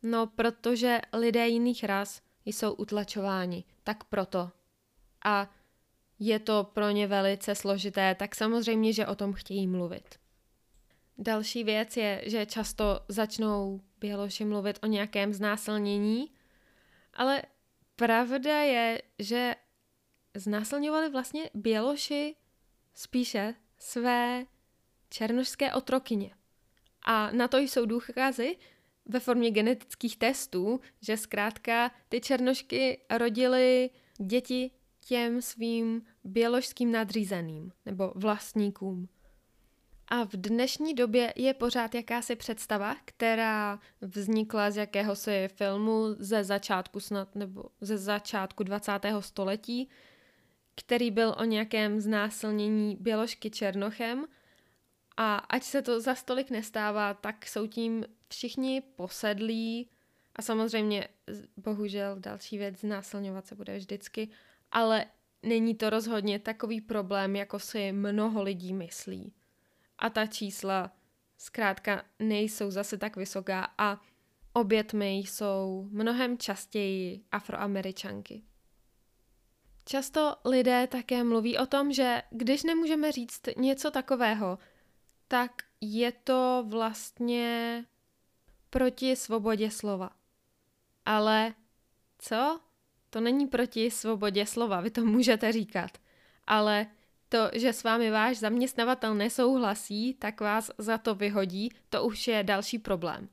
[0.03, 4.51] No, protože lidé jiných ras jsou utlačováni, tak proto.
[5.25, 5.51] A
[6.19, 10.28] je to pro ně velice složité, tak samozřejmě, že o tom chtějí mluvit.
[11.19, 16.33] Další věc je, že často začnou běloši mluvit o nějakém znásilnění,
[17.15, 17.43] ale
[17.97, 19.55] pravda je, že
[20.35, 22.37] znásilňovali vlastně běloši
[22.95, 24.47] spíše své
[25.11, 26.31] černošské otrokyně.
[27.03, 28.57] A na to jsou důkazy
[29.07, 34.71] ve formě genetických testů, že zkrátka ty černošky rodily děti
[35.07, 39.09] těm svým běložským nadřízeným nebo vlastníkům.
[40.11, 47.01] A v dnešní době je pořád jakási představa, která vznikla z jakéhosi filmu ze začátku
[47.01, 48.93] snad nebo ze začátku 20.
[49.21, 49.89] století,
[50.75, 54.25] který byl o nějakém znásilnění Běložky Černochem
[55.17, 59.91] A ať se to za stolik nestává, tak jsou tím všichni posedlí
[60.37, 61.09] a samozřejmě,
[61.57, 64.29] bohužel, další věc, znásilňovat se bude vždycky,
[64.73, 65.07] ale
[65.43, 69.33] není to rozhodně takový problém, jako si mnoho lidí myslí.
[69.99, 70.91] A ta čísla
[71.39, 74.01] zkrátka nejsou zase tak vysoká a
[74.53, 78.43] obětmi jsou mnohem častěji afroameričanky.
[79.85, 84.59] Často lidé také mluví o tom, že když nemůžeme říct něco takového,
[85.29, 87.85] tak je to vlastně
[88.71, 90.11] proti svobodě slova.
[91.05, 91.55] Ale
[92.19, 92.61] co?
[93.11, 95.91] To není proti svobodě slova, vy to můžete říkat.
[96.47, 96.87] Ale
[97.29, 102.45] to, že s vámi váš zaměstnavatel nesouhlasí, tak vás za to vyhodí, to už je
[102.45, 103.29] další problém.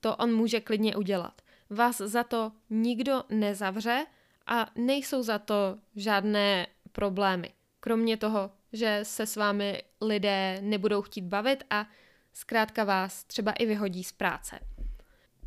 [0.00, 1.42] To on může klidně udělat.
[1.70, 4.06] Vás za to nikdo nezavře
[4.46, 7.52] a nejsou za to žádné problémy.
[7.80, 11.86] Kromě toho, že se s vámi lidé nebudou chtít bavit a
[12.32, 14.58] zkrátka vás třeba i vyhodí z práce.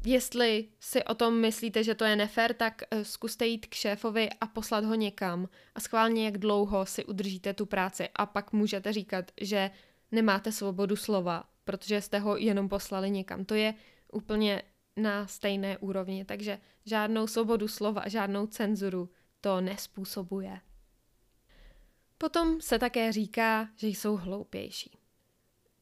[0.06, 4.30] Jestli si o tom myslíte, že to je nefér, tak eh, zkuste jít k šéfovi
[4.42, 8.94] a poslat ho někam a schválně, jak dlouho si udržíte tu práci a pak můžete
[8.94, 9.72] říkat, že
[10.12, 13.46] nemáte svobodu slova, protože jste ho jenom poslali někam.
[13.46, 13.74] To je
[14.12, 14.62] úplně
[14.98, 19.10] na stejné úrovni, takže žádnou svobodu slova, žádnou cenzuru
[19.42, 20.60] to nespůsobuje.
[22.18, 25.01] Potom se také říká, že jsou hloupější.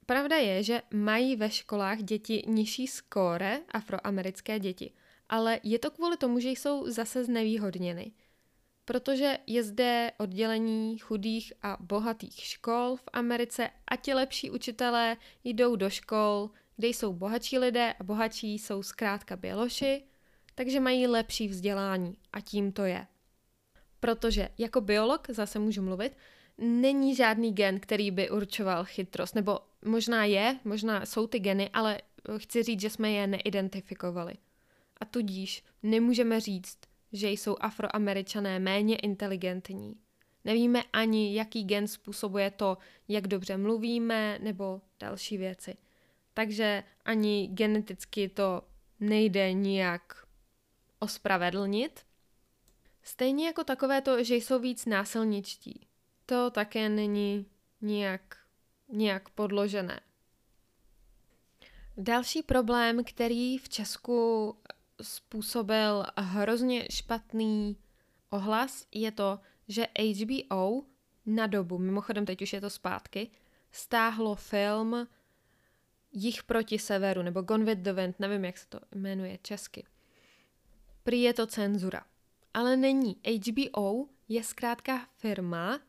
[0.09, 4.91] Pravda je, že mají ve školách děti nižší skóre, afroamerické děti,
[5.29, 8.11] ale je to kvůli tomu, že jsou zase znevýhodněny.
[8.85, 15.75] Protože je zde oddělení chudých a bohatých škol v Americe a ti lepší učitelé jdou
[15.75, 20.03] do škol, kde jsou bohatší lidé a bohatší jsou zkrátka běloši,
[20.55, 23.07] takže mají lepší vzdělání a tím to je.
[23.99, 26.17] Protože jako biolog, zase můžu mluvit,
[26.57, 32.01] není žádný gen, který by určoval chytrost, nebo možná je, možná jsou ty geny, ale
[32.37, 34.33] chci říct, že jsme je neidentifikovali.
[34.97, 36.77] A tudíž nemůžeme říct,
[37.13, 39.95] že jsou afroameričané méně inteligentní.
[40.45, 45.77] Nevíme ani, jaký gen způsobuje to, jak dobře mluvíme, nebo další věci.
[46.33, 48.61] Takže ani geneticky to
[48.99, 50.27] nejde nijak
[50.99, 52.05] ospravedlnit.
[53.03, 55.87] Stejně jako takové to, že jsou víc násilničtí.
[56.25, 57.45] To také není
[57.81, 58.37] nijak,
[58.89, 59.99] nijak podložené.
[61.97, 64.55] Další problém, který v Česku
[65.01, 67.77] způsobil hrozně špatný
[68.29, 70.83] ohlas, je to, že HBO
[71.25, 73.31] na dobu, mimochodem teď už je to zpátky,
[73.71, 75.07] stáhlo film
[76.11, 79.85] Jich proti severu, nebo Gone with the Wind, nevím, jak se to jmenuje česky.
[81.03, 82.05] Prý je to cenzura.
[82.53, 83.21] Ale není.
[83.47, 85.79] HBO je zkrátka firma,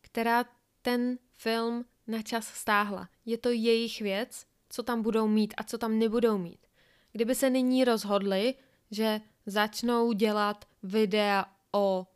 [0.00, 0.44] která
[0.82, 3.08] ten film na čas stáhla.
[3.24, 6.66] Je to jejich věc, co tam budou mít a co tam nebudou mít.
[7.12, 8.54] Kdyby se nyní rozhodli,
[8.90, 12.06] že začnou dělat videa o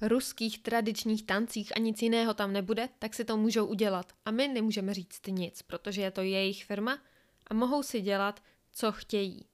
[0.00, 4.12] ruských tradičních tancích a nic jiného tam nebude, tak si to můžou udělat.
[4.24, 6.98] A my nemůžeme říct nic, protože je to jejich firma
[7.46, 9.44] a mohou si dělat, co chtějí.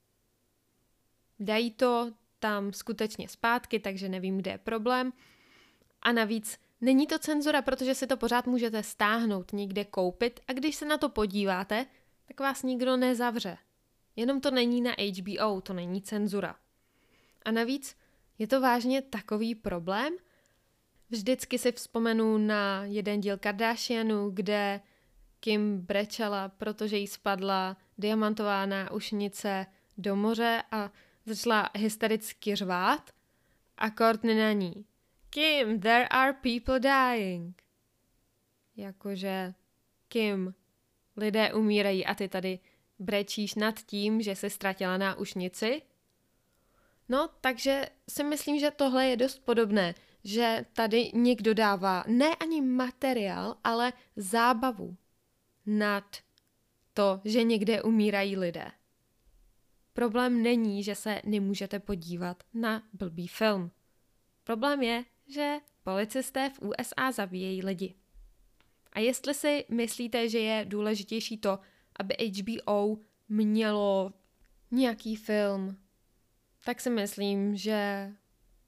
[1.41, 5.13] Dají to tam skutečně zpátky, takže nevím, kde je problém.
[6.03, 10.77] A navíc není to cenzura, protože si to pořád můžete stáhnout, někde koupit a když
[10.77, 11.87] se na to podíváte,
[12.29, 13.59] tak vás nikdo nezavře.
[14.17, 16.57] Jenom to není na HBO, to není cenzura.
[17.45, 17.97] A navíc
[18.39, 20.17] je to vážně takový problém,
[21.11, 24.81] Vždycky si vzpomenu na jeden díl Kardashianu, kde
[25.41, 29.67] Kim brečela, protože jí spadla diamantová náušnice
[29.99, 30.91] do moře a
[31.27, 33.11] začala hystericky řvát
[33.79, 34.85] a Courtney na ní.
[35.37, 37.63] Kim, there are people dying.
[38.77, 39.55] Jakože,
[40.09, 40.55] Kim,
[41.17, 42.59] lidé umírají a ty tady
[42.99, 45.83] brečíš nad tím, že se ztratila náušnici?
[47.09, 49.95] No, takže si myslím, že tohle je dost podobné
[50.27, 54.97] že tady někdo dává ne ani materiál, ale zábavu
[55.67, 56.17] nad
[56.95, 58.71] to, že někde umírají lidé.
[59.93, 63.71] Problém není, že se nemůžete podívat na blbý film.
[64.45, 67.95] Problém je, že policisté v USA zabíjejí lidi.
[68.93, 71.59] A jestli si myslíte, že je důležitější to,
[71.99, 72.99] aby HBO
[73.29, 74.13] mělo
[74.71, 75.77] nějaký film,
[76.65, 78.11] tak si myslím, že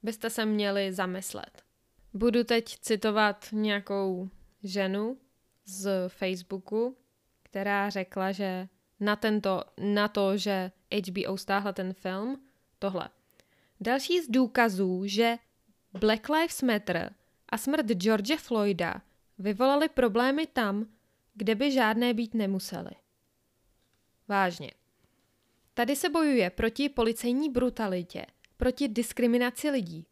[0.03, 1.63] byste se měli zamyslet.
[2.15, 4.31] Budu teď citovat nějakou
[4.63, 5.19] ženu
[5.65, 6.97] z Facebooku,
[7.43, 8.69] která řekla, že
[9.01, 10.73] na, tento, na to, že
[11.09, 12.43] HBO stáhla ten film,
[12.79, 13.09] tohle.
[13.81, 15.37] Další z důkazů, že
[15.93, 17.15] Black Lives Matter
[17.49, 19.03] a smrt George Floyda
[19.39, 20.87] vyvolaly problémy tam,
[21.35, 22.91] kde by žádné být nemusely.
[24.29, 24.71] Vážně.
[25.75, 28.27] Tady se bojuje proti policejní brutalitě,
[28.57, 30.07] proti diskriminaci lidí.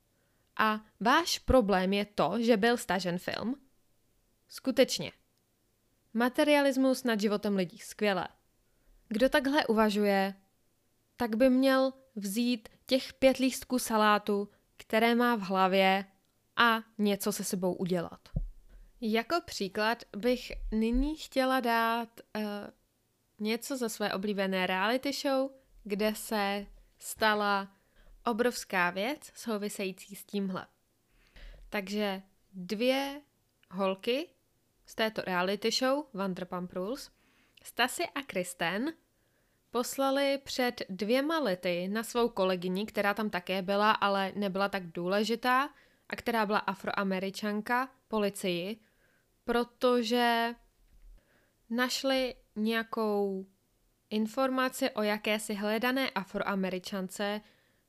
[0.57, 3.61] A váš problém je to, že byl stažen film?
[4.49, 5.13] Skutečně.
[6.15, 8.29] Materialismus nad životem lidí, skvělé.
[9.09, 10.35] Kdo takhle uvažuje,
[11.17, 16.05] tak by měl vzít těch pět lístků salátu, které má v hlavě
[16.57, 18.29] a něco se sebou udělat.
[19.01, 22.43] Jako příklad bych nyní chtěla dát uh,
[23.39, 25.51] něco ze své oblíbené reality show,
[25.85, 26.67] kde se
[26.99, 27.77] stala
[28.25, 30.67] obrovská věc související s tímhle.
[31.69, 32.23] Takže
[32.53, 33.23] dvě
[33.71, 34.29] holky
[34.87, 37.11] z této reality show Vanderpump Rules,
[37.63, 38.93] Stasy a Kristen,
[39.77, 45.69] poslali před dvěma lety na svou kolegyni, která tam také byla, ale nebyla tak důležitá,
[46.09, 48.81] a která byla afroameričanka, policii,
[49.45, 50.55] protože
[51.71, 53.47] našli nějakou
[54.11, 57.41] informaci o jakési hledané afroameričance,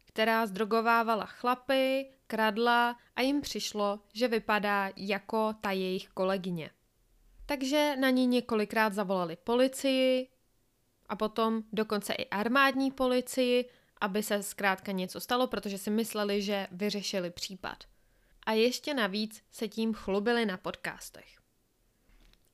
[0.06, 6.70] která zdrogovávala chlapy, kradla a jim přišlo, že vypadá jako ta jejich kolegyně.
[7.46, 10.28] Takže na ní několikrát zavolali policii
[11.10, 13.70] a potom dokonce i armádní policii,
[14.02, 17.84] aby se zkrátka něco stalo, protože si mysleli, že vyřešili případ.
[18.46, 21.38] A ještě navíc se tím chlubili na podcastech.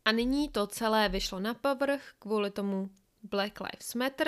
[0.05, 2.89] A nyní to celé vyšlo na povrch kvůli tomu
[3.23, 4.27] Black Lives Matter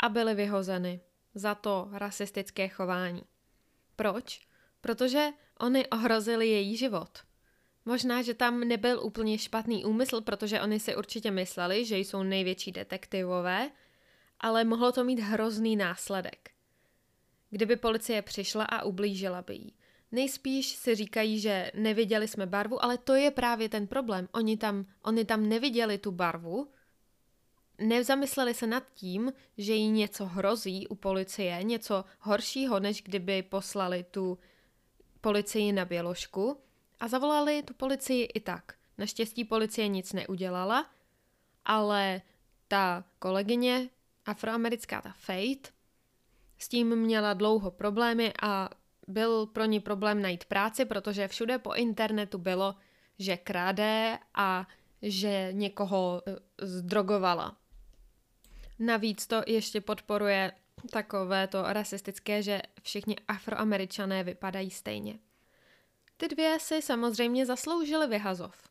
[0.00, 1.00] a byly vyhozeny
[1.34, 3.22] za to rasistické chování.
[3.96, 4.46] Proč?
[4.80, 5.28] Protože
[5.58, 7.18] oni ohrozili její život.
[7.84, 12.72] Možná, že tam nebyl úplně špatný úmysl, protože oni si určitě mysleli, že jsou největší
[12.72, 13.70] detektivové,
[14.40, 16.50] ale mohlo to mít hrozný následek.
[17.50, 19.74] Kdyby policie přišla a ublížila by jí.
[20.12, 24.28] Nejspíš si říkají, že neviděli jsme barvu, ale to je právě ten problém.
[24.32, 26.68] Oni tam, oni tam neviděli tu barvu,
[27.78, 34.04] nezamysleli se nad tím, že jí něco hrozí u policie, něco horšího, než kdyby poslali
[34.10, 34.38] tu
[35.20, 36.60] policii na běložku
[37.02, 38.74] a zavolali tu policii i tak.
[38.98, 40.90] Naštěstí policie nic neudělala,
[41.64, 42.22] ale
[42.68, 43.88] ta kolegyně
[44.26, 45.70] afroamerická, ta Fate,
[46.58, 48.68] s tím měla dlouho problémy a
[49.08, 52.74] byl pro ní problém najít práci, protože všude po internetu bylo,
[53.18, 54.68] že kráde a
[55.02, 56.36] že někoho eh,
[56.66, 57.56] zdrogovala.
[58.78, 60.52] Navíc to ještě podporuje
[60.90, 65.18] takové to rasistické, že všichni afroameričané vypadají stejně.
[66.22, 68.68] Ty dvě si samozřejmě zasloužily vyhazov.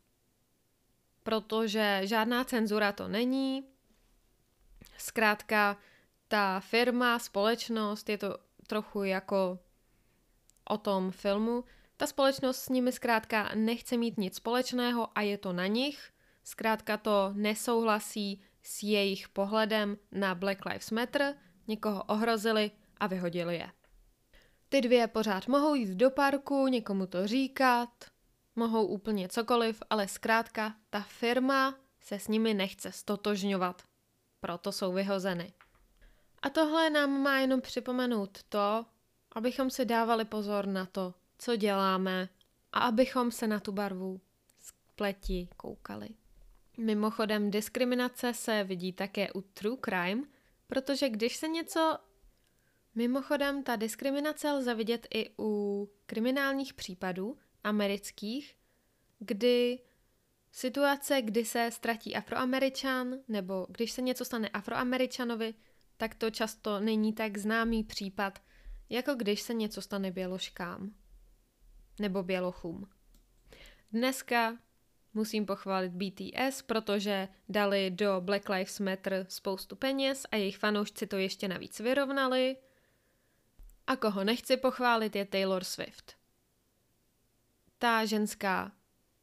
[1.24, 3.64] Protože žádná cenzura to není.
[4.98, 5.78] Zkrátka,
[6.28, 8.38] ta firma, společnost, je to
[8.68, 9.60] trochu jako
[10.70, 11.64] o tom filmu,
[11.98, 16.12] ta společnost s nimi zkrátka nechce mít nic společného a je to na nich.
[16.44, 21.36] Zkrátka to nesouhlasí s jejich pohledem na Black Lives Matter,
[21.68, 23.81] někoho ohrozili a vyhodili je.
[24.72, 27.90] Ty dvě pořád mohou jít do parku, někomu to říkat,
[28.56, 33.82] mohou úplně cokoliv, ale zkrátka ta firma se s nimi nechce stotožňovat.
[34.40, 35.54] Proto jsou vyhozeny.
[36.42, 38.86] A tohle nám má jenom připomenout to,
[39.32, 42.30] abychom si dávali pozor na to, co děláme
[42.72, 44.22] a abychom se na tu barvu
[44.60, 46.10] z pleti koukali.
[46.78, 50.24] Mimochodem, diskriminace se vidí také u true crime,
[50.68, 51.98] protože když se něco
[52.96, 58.56] Mimochodem, ta diskriminace lze vidět i u kriminálních případů amerických,
[59.20, 59.80] kdy
[60.52, 65.54] situace, kdy se ztratí afroameričan, nebo když se něco stane afroameričanovi,
[65.98, 68.40] tak to často není tak známý případ,
[68.90, 70.96] jako když se něco stane běložkám
[72.00, 72.90] nebo bělochům.
[73.92, 74.58] Dneska
[75.14, 81.18] musím pochválit BTS, protože dali do Black Lives Matter spoustu peněz a jejich fanoušci to
[81.18, 82.58] ještě navíc vyrovnali–
[83.92, 86.16] a koho nechci pochválit je Taylor Swift.
[87.78, 88.72] Ta ženská,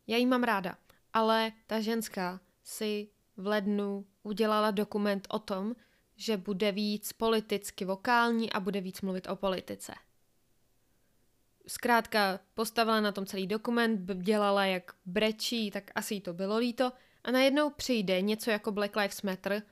[0.07, 0.79] já jí mám ráda,
[1.13, 5.75] ale ta ženská si v lednu udělala dokument o tom,
[6.17, 9.95] že bude víc politicky vokální a bude víc mluvit o politice.
[11.67, 16.93] Zkrátka postavila na tom celý dokument, dělala jak brečí, tak asi jí to bylo líto
[17.25, 19.63] a najednou přijde něco jako Black Lives Matter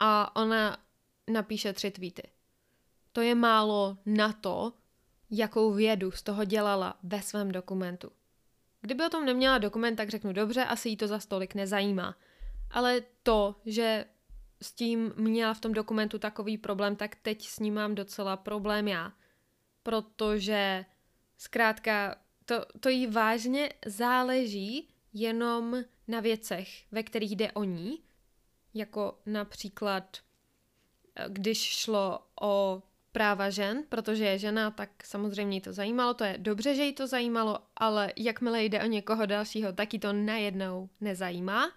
[0.00, 0.78] a ona
[1.30, 2.35] napíše tři tweety.
[3.16, 4.72] To je málo na to,
[5.30, 8.12] jakou vědu z toho dělala ve svém dokumentu.
[8.80, 12.16] Kdyby o tom neměla dokument, tak řeknu dobře, asi jí to za stolik nezajímá.
[12.70, 14.04] Ale to, že
[14.62, 18.88] s tím měla v tom dokumentu takový problém, tak teď s ním mám docela problém
[18.88, 19.12] já.
[19.82, 20.84] Protože
[21.36, 25.76] zkrátka to, to jí vážně záleží jenom
[26.08, 28.02] na věcech, ve kterých jde o ní,
[28.74, 30.18] jako například,
[31.14, 32.82] eh, když šlo o
[33.16, 36.92] práva žen, protože je žena, tak samozřejmě jí to zajímalo, to je dobře, že jí
[36.92, 41.72] to zajímalo, ale jakmile jde o někoho dalšího, tak jí to najednou nezajímá.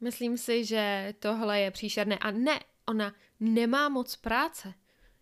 [0.00, 4.74] Myslím si, že tohle je příšerné a ne, ona nemá moc práce.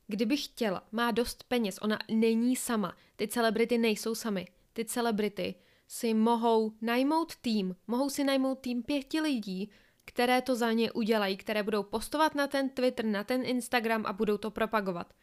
[0.06, 2.96] Kdyby chtěla, má dost peněz, ona není sama.
[3.16, 4.46] Ty celebrity nejsou sami.
[4.72, 5.54] Ty celebrity
[5.88, 9.70] si mohou najmout tým, mohou si najmout tým pěti lidí,
[10.08, 14.12] které to za ně udělají, které budou postovat na ten Twitter, na ten Instagram a
[14.12, 15.14] budou to propagovat.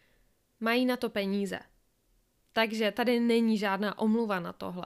[0.59, 1.59] Mají na to peníze.
[2.53, 4.85] Takže tady není žádná omluva na tohle.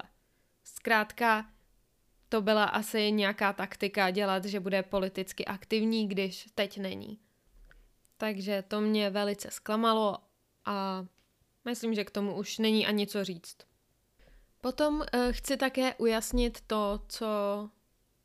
[0.63, 1.45] Zkrátka,
[2.29, 7.19] to byla asi nějaká taktika dělat, že bude politicky aktivní, když teď není.
[8.17, 10.17] Takže to mě velice zklamalo
[10.65, 11.05] a
[11.65, 13.57] myslím, že k tomu už není ani co říct.
[14.61, 17.27] Potom uh, chci také ujasnit to, co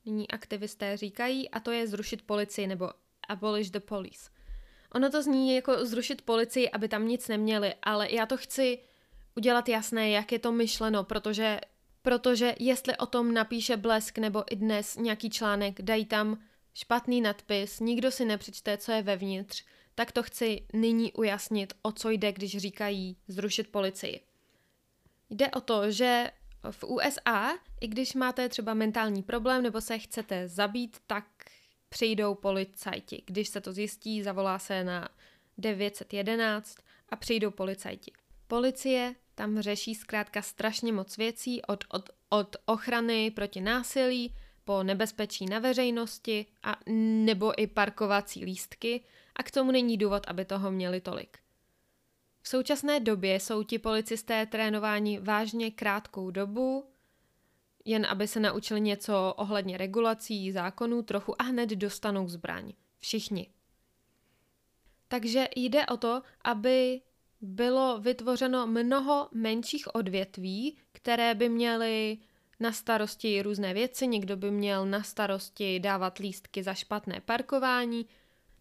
[0.07, 2.91] nyní aktivisté říkají, a to je zrušit policii nebo
[3.29, 4.31] abolish the police.
[4.95, 8.79] Ono to zní jako zrušit policii, aby tam nic neměli, ale já to chci
[9.37, 11.61] udělat jasné, jak je to myšleno, protože,
[12.03, 16.39] protože jestli o tom napíše Blesk nebo i dnes nějaký článek, dají tam
[16.75, 22.11] špatný nadpis, nikdo si nepřečte, co je vevnitř, tak to chci nyní ujasnit, o co
[22.11, 24.21] jde, když říkají zrušit policii.
[25.31, 26.31] Jde o to, že
[26.71, 31.25] v USA, i když máte třeba mentální problém nebo se chcete zabít, tak
[31.89, 33.23] přijdou policajti.
[33.27, 35.09] Když se to zjistí, zavolá se na
[35.59, 36.77] 911
[37.09, 38.13] a přijdou policajti.
[38.47, 44.35] Policie tam řeší zkrátka strašně moc věcí, od, od, od ochrany proti násilí
[44.65, 46.77] po nebezpečí na veřejnosti a
[47.25, 49.05] nebo i parkovací lístky
[49.37, 51.44] a k tomu není důvod, aby toho měli tolik.
[52.45, 56.85] V současné době jsou ti policisté trénováni vážně krátkou dobu,
[57.85, 62.73] jen aby se naučili něco ohledně regulací, zákonů trochu a hned dostanou zbraň.
[62.99, 63.51] Všichni.
[65.09, 67.01] Takže jde o to, aby
[67.41, 72.19] bylo vytvořeno mnoho menších odvětví, které by měly
[72.61, 78.07] na starosti různé věci, někdo by měl na starosti dávat lístky za špatné parkování,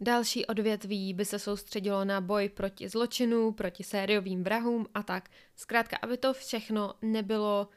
[0.03, 5.29] Další odvětví by se soustředilo na boj proti zločinu, proti sériovým vrahům a tak.
[5.55, 7.67] Zkrátka, aby to všechno nebylo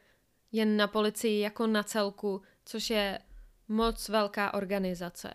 [0.52, 3.18] jen na policii jako na celku, což je
[3.68, 5.34] moc velká organizace.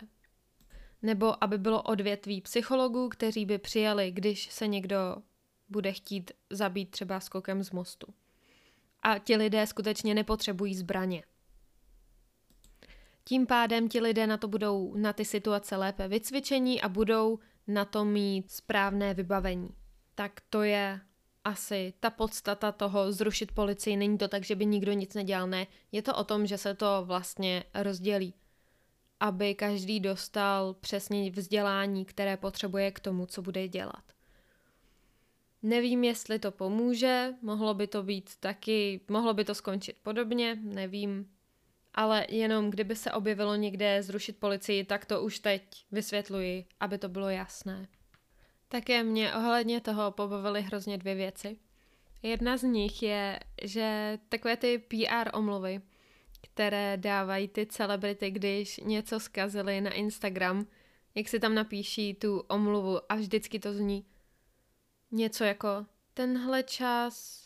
[1.02, 5.16] Nebo aby bylo odvětví psychologů, kteří by přijali, když se někdo
[5.68, 8.06] bude chtít zabít třeba skokem z mostu.
[9.02, 11.22] A ti lidé skutečně nepotřebují zbraně.
[13.24, 17.84] Tím pádem ti lidé na to budou na ty situace lépe vycvičení a budou na
[17.84, 19.68] to mít správné vybavení.
[20.14, 21.00] Tak to je
[21.44, 23.96] asi ta podstata toho zrušit policii.
[23.96, 25.66] Není to tak, že by nikdo nic nedělal, ne.
[25.92, 28.34] Je to o tom, že se to vlastně rozdělí.
[29.20, 34.04] Aby každý dostal přesně vzdělání, které potřebuje k tomu, co bude dělat.
[35.62, 41.28] Nevím, jestli to pomůže, mohlo by to být taky, mohlo by to skončit podobně, nevím,
[41.94, 45.62] ale jenom kdyby se objevilo někde zrušit policii, tak to už teď
[45.92, 47.88] vysvětluji, aby to bylo jasné.
[48.68, 51.56] Také mě ohledně toho pobavily hrozně dvě věci.
[52.22, 55.80] Jedna z nich je, že takové ty PR omluvy,
[56.42, 60.66] které dávají ty celebrity, když něco zkazili na Instagram,
[61.14, 64.04] jak si tam napíší tu omluvu a vždycky to zní
[65.12, 67.42] něco jako tenhle čas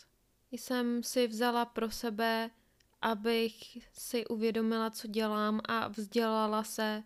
[0.51, 2.49] jsem si vzala pro sebe
[3.01, 7.03] abych si uvědomila, co dělám a vzdělala se.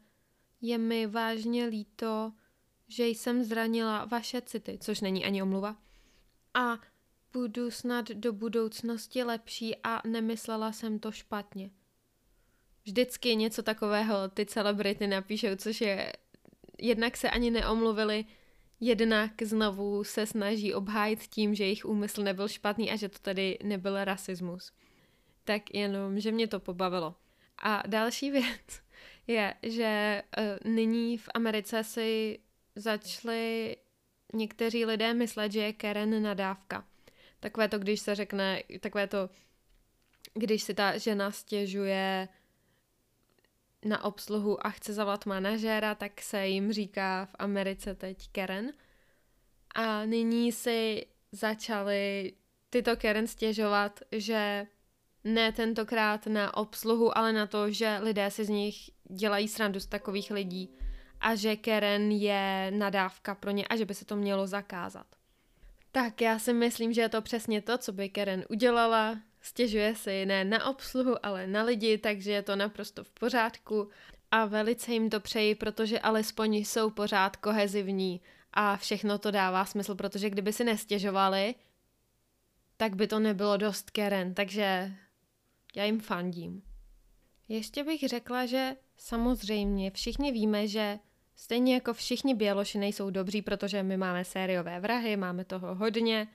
[0.62, 2.32] Je mi vážně líto,
[2.88, 5.76] že jsem zranila vaše city, což není ani omluva.
[6.54, 6.80] A
[7.34, 11.72] budu snad do budoucnosti lepší a nemyslela jsem to špatně.
[12.84, 16.14] Vždycky něco takového ty celebrity napíšou, což je
[16.78, 18.26] jednak se ani neomluvili,
[18.80, 23.58] jednak znovu se snaží obhájit tím, že jejich úmysl nebyl špatný a že to tady
[23.64, 24.72] nebyl rasismus
[25.44, 27.16] tak jenom, že mě to pobavilo.
[27.64, 28.82] A další věc
[29.28, 32.40] je, že uh, nyní v Americe si
[32.76, 33.78] začali
[34.34, 36.86] někteří lidé myslet, že je Karen nadávka.
[37.40, 39.30] Takové to, když se řekne, takové to,
[40.34, 42.28] když si ta žena stěžuje
[43.86, 48.74] na obsluhu a chce zavolat manažéra, tak se jim říká v Americe teď Karen.
[49.76, 52.34] A nyní si začali
[52.70, 54.68] tyto Karen stěžovat, že
[55.24, 58.76] ne tentokrát na obsluhu, ale na to, že lidé si z nich
[59.10, 60.70] dělají srandu z takových lidí
[61.22, 65.06] a že Karen je nadávka pro ně a že by se to mělo zakázat.
[65.92, 69.20] Tak já si myslím, že je to přesně to, co by Karen udělala.
[69.42, 73.90] stěžuje si ne na obsluhu, ale na lidi, takže je to naprosto v pořádku
[74.32, 78.22] a velice jim to přeji, protože alespoň jsou pořád kohezivní
[78.54, 81.56] a všechno to dává smysl, protože kdyby si nestěžovali,
[82.78, 84.92] tak by to nebylo dost keren, takže
[85.76, 86.62] já jim fandím.
[87.48, 91.00] Ještě bych řekla, že samozřejmě všichni víme, že
[91.36, 96.28] stejně jako všichni běloši nejsou dobří, protože my máme sériové vrahy, máme toho hodně,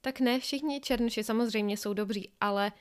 [0.00, 2.72] tak ne všichni černoši samozřejmě jsou dobří, ale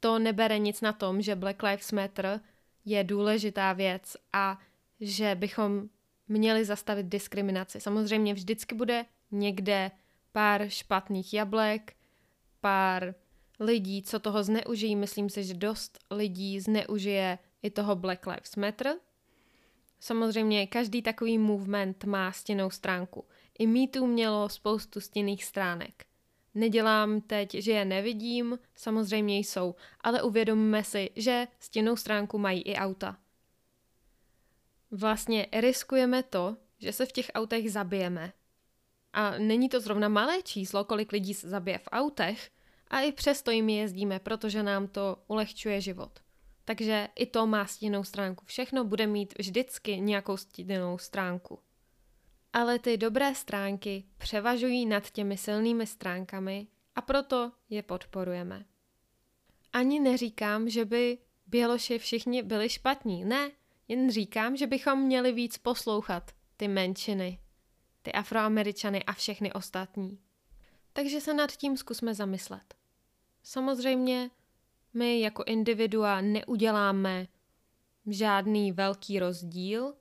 [0.00, 2.40] to nebere nic na tom, že Black Lives Matter
[2.84, 4.58] je důležitá věc a
[5.00, 5.88] že bychom
[6.28, 7.80] měli zastavit diskriminaci.
[7.80, 9.90] Samozřejmě vždycky bude někde
[10.32, 11.92] pár špatných jablek,
[12.60, 13.14] pár
[13.60, 14.96] lidí, co toho zneužijí.
[14.96, 18.94] Myslím si, že dost lidí zneužije i toho Black Lives Matter.
[20.00, 23.24] Samozřejmě každý takový movement má stěnou stránku.
[23.58, 26.04] I MeToo mělo spoustu stěných stránek.
[26.54, 32.76] Nedělám teď, že je nevidím, samozřejmě jsou, ale uvědomme si, že stěnou stránku mají i
[32.76, 33.18] auta.
[34.90, 38.32] Vlastně riskujeme to, že se v těch autech zabijeme.
[39.12, 42.50] A není to zrovna malé číslo, kolik lidí se zabije v autech,
[42.90, 46.20] a i přesto jim jezdíme, protože nám to ulehčuje život.
[46.64, 48.44] Takže i to má stínou stránku.
[48.44, 51.58] Všechno bude mít vždycky nějakou stínou stránku.
[52.52, 58.64] Ale ty dobré stránky převažují nad těmi silnými stránkami a proto je podporujeme.
[59.72, 63.24] Ani neříkám, že by Běloši všichni byli špatní.
[63.24, 63.50] Ne,
[63.88, 67.38] jen říkám, že bychom měli víc poslouchat ty menšiny,
[68.02, 70.18] ty afroameričany a všechny ostatní.
[70.92, 72.77] Takže se nad tím zkusme zamyslet.
[73.50, 74.30] Samozřejmě
[74.94, 77.26] my jako individua neuděláme
[78.06, 79.94] žádný velký rozdíl,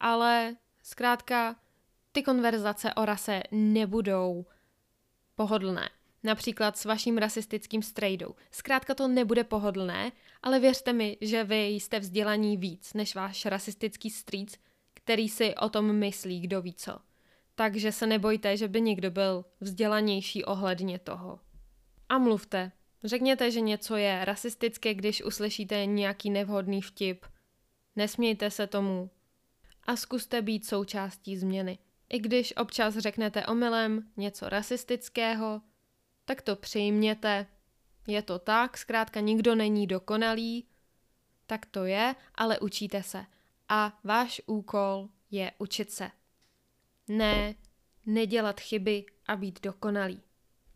[0.00, 1.56] ale zkrátka
[2.12, 4.46] ty konverzace o rase nebudou
[5.34, 5.90] pohodlné.
[6.22, 8.34] Například s vaším rasistickým strejdou.
[8.50, 10.12] Zkrátka to nebude pohodlné,
[10.42, 14.58] ale věřte mi, že vy jste vzdělaní víc než váš rasistický strýc,
[14.94, 16.98] který si o tom myslí, kdo ví co.
[17.54, 21.40] Takže se nebojte, že by někdo byl vzdělanější ohledně toho.
[22.08, 22.72] A mluvte.
[23.04, 27.26] Řekněte, že něco je rasistické, když uslyšíte nějaký nevhodný vtip.
[27.96, 29.10] Nesmějte se tomu.
[29.84, 31.78] A zkuste být součástí změny.
[32.08, 35.60] I když občas řeknete omylem něco rasistického,
[36.24, 37.46] tak to přijměte.
[38.06, 40.66] Je to tak, zkrátka nikdo není dokonalý,
[41.46, 43.26] tak to je, ale učíte se.
[43.68, 46.10] A váš úkol je učit se.
[47.08, 47.54] Ne,
[48.06, 50.22] nedělat chyby a být dokonalý.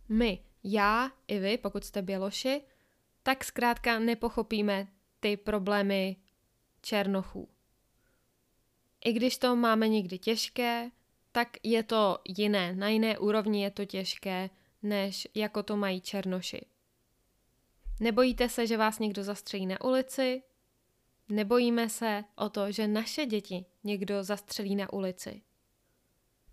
[0.09, 2.63] My, já i vy, pokud jste běloši,
[3.23, 4.89] tak zkrátka nepochopíme
[5.21, 6.17] ty problémy
[6.83, 7.49] černochů.
[9.05, 10.91] I když to máme někdy těžké,
[11.33, 14.51] tak je to jiné, na jiné úrovni je to těžké,
[14.83, 16.61] než jako to mají černoši.
[18.01, 20.43] Nebojíte se, že vás někdo zastřelí na ulici?
[21.29, 25.43] Nebojíme se o to, že naše děti někdo zastřelí na ulici.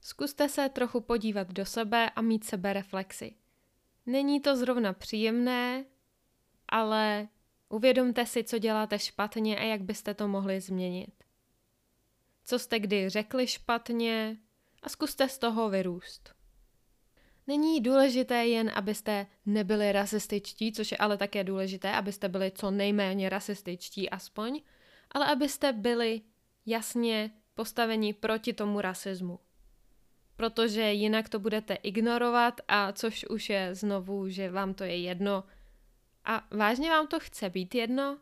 [0.01, 3.35] Zkuste se trochu podívat do sebe a mít sebe reflexy.
[4.05, 5.85] Není to zrovna příjemné,
[6.69, 7.27] ale
[7.69, 11.23] uvědomte si, co děláte špatně a jak byste to mohli změnit.
[12.45, 14.37] Co jste kdy řekli špatně
[14.83, 16.35] a zkuste z toho vyrůst.
[17.47, 23.29] Není důležité jen, abyste nebyli rasističtí, což je ale také důležité, abyste byli co nejméně
[23.29, 24.61] rasističtí aspoň,
[25.11, 26.21] ale abyste byli
[26.65, 29.39] jasně postaveni proti tomu rasismu
[30.35, 35.43] protože jinak to budete ignorovat a což už je znovu, že vám to je jedno
[36.25, 38.17] a vážně vám to chce být jedno?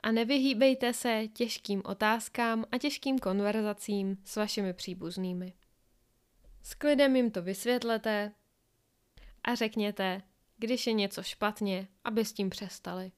[0.00, 5.52] A nevyhýbejte se těžkým otázkám a těžkým konverzacím s vašimi příbuznými.
[6.62, 8.32] S klidem jim to vysvětlete
[9.44, 10.22] a řekněte,
[10.58, 13.12] když je něco špatně, aby s tím přestali.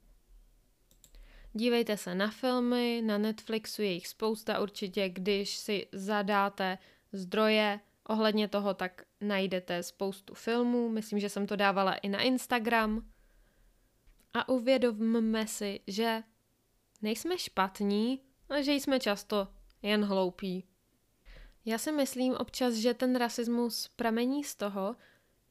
[1.53, 6.79] Dívejte se na filmy, na Netflixu je jich spousta určitě, když si zadáte
[7.13, 13.11] zdroje Ohledně toho tak najdete spoustu filmů, myslím, že jsem to dávala i na Instagram.
[14.35, 16.23] A uvědomme si, že
[17.03, 19.49] nejsme špatní, ale že jsme často
[19.83, 20.65] jen hloupí.
[21.65, 24.97] Já si myslím občas, že ten rasismus pramení z toho,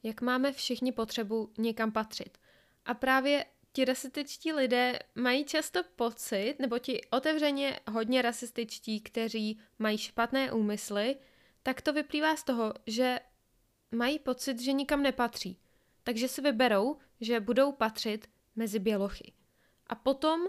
[0.02, 2.38] jak máme všichni potřebu někam patřit.
[2.84, 9.98] A právě ti rasističtí lidé mají často pocit, nebo ti otevřeně hodně rasističtí, kteří mají
[9.98, 11.16] špatné úmysly,
[11.64, 13.20] tak to vyplývá z toho, že
[13.92, 15.58] mají pocit, že nikam nepatří.
[16.02, 19.32] Takže si vyberou, že budou patřit mezi bělochy.
[19.86, 20.40] A potom,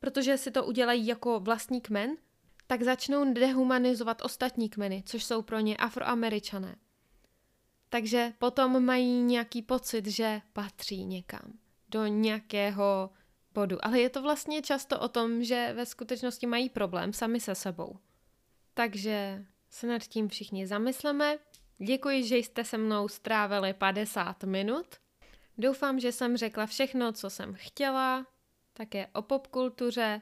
[0.00, 2.16] protože si to udělají jako vlastní kmen,
[2.66, 6.76] tak začnou dehumanizovat ostatní kmeny, což jsou pro ně afroameričané.
[7.88, 11.52] Takže potom mají nějaký pocit, že patří někam.
[11.90, 13.10] do nějakého
[13.54, 13.84] bodu.
[13.84, 17.98] Ale je to vlastně často o tom, že ve skutečnosti mají problém sami se sebou.
[18.74, 21.38] Takže se nad tím všichni zamysleme.
[21.78, 24.86] Děkuji, že jste se mnou strávili 50 minut.
[25.58, 28.26] Doufám, že jsem řekla všechno, co jsem chtěla,
[28.72, 30.20] také o popkultuře.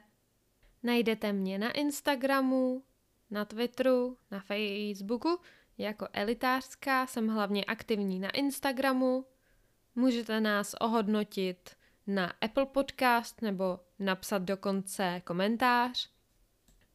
[0.83, 2.83] Najdete mě na Instagramu,
[3.29, 5.39] na Twitteru, na Facebooku
[5.77, 9.25] jako elitářská, jsem hlavně aktivní na Instagramu.
[9.95, 11.69] Můžete nás ohodnotit
[12.07, 16.09] na Apple Podcast nebo napsat dokonce komentář.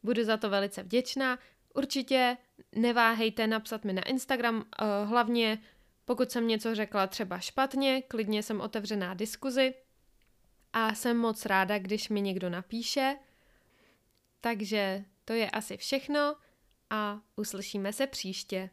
[0.02, 1.38] Budu za to velice vděčná.
[1.74, 2.36] Určitě
[2.72, 5.58] neváhejte napsat mi na Instagram, eh, hlavně
[6.04, 9.74] pokud jsem něco řekla třeba špatně, klidně jsem otevřená diskuzi
[10.72, 13.16] a jsem moc ráda, když mi někdo napíše.
[14.40, 16.36] Takže to je asi všechno
[16.90, 18.70] a uslyšíme se příště.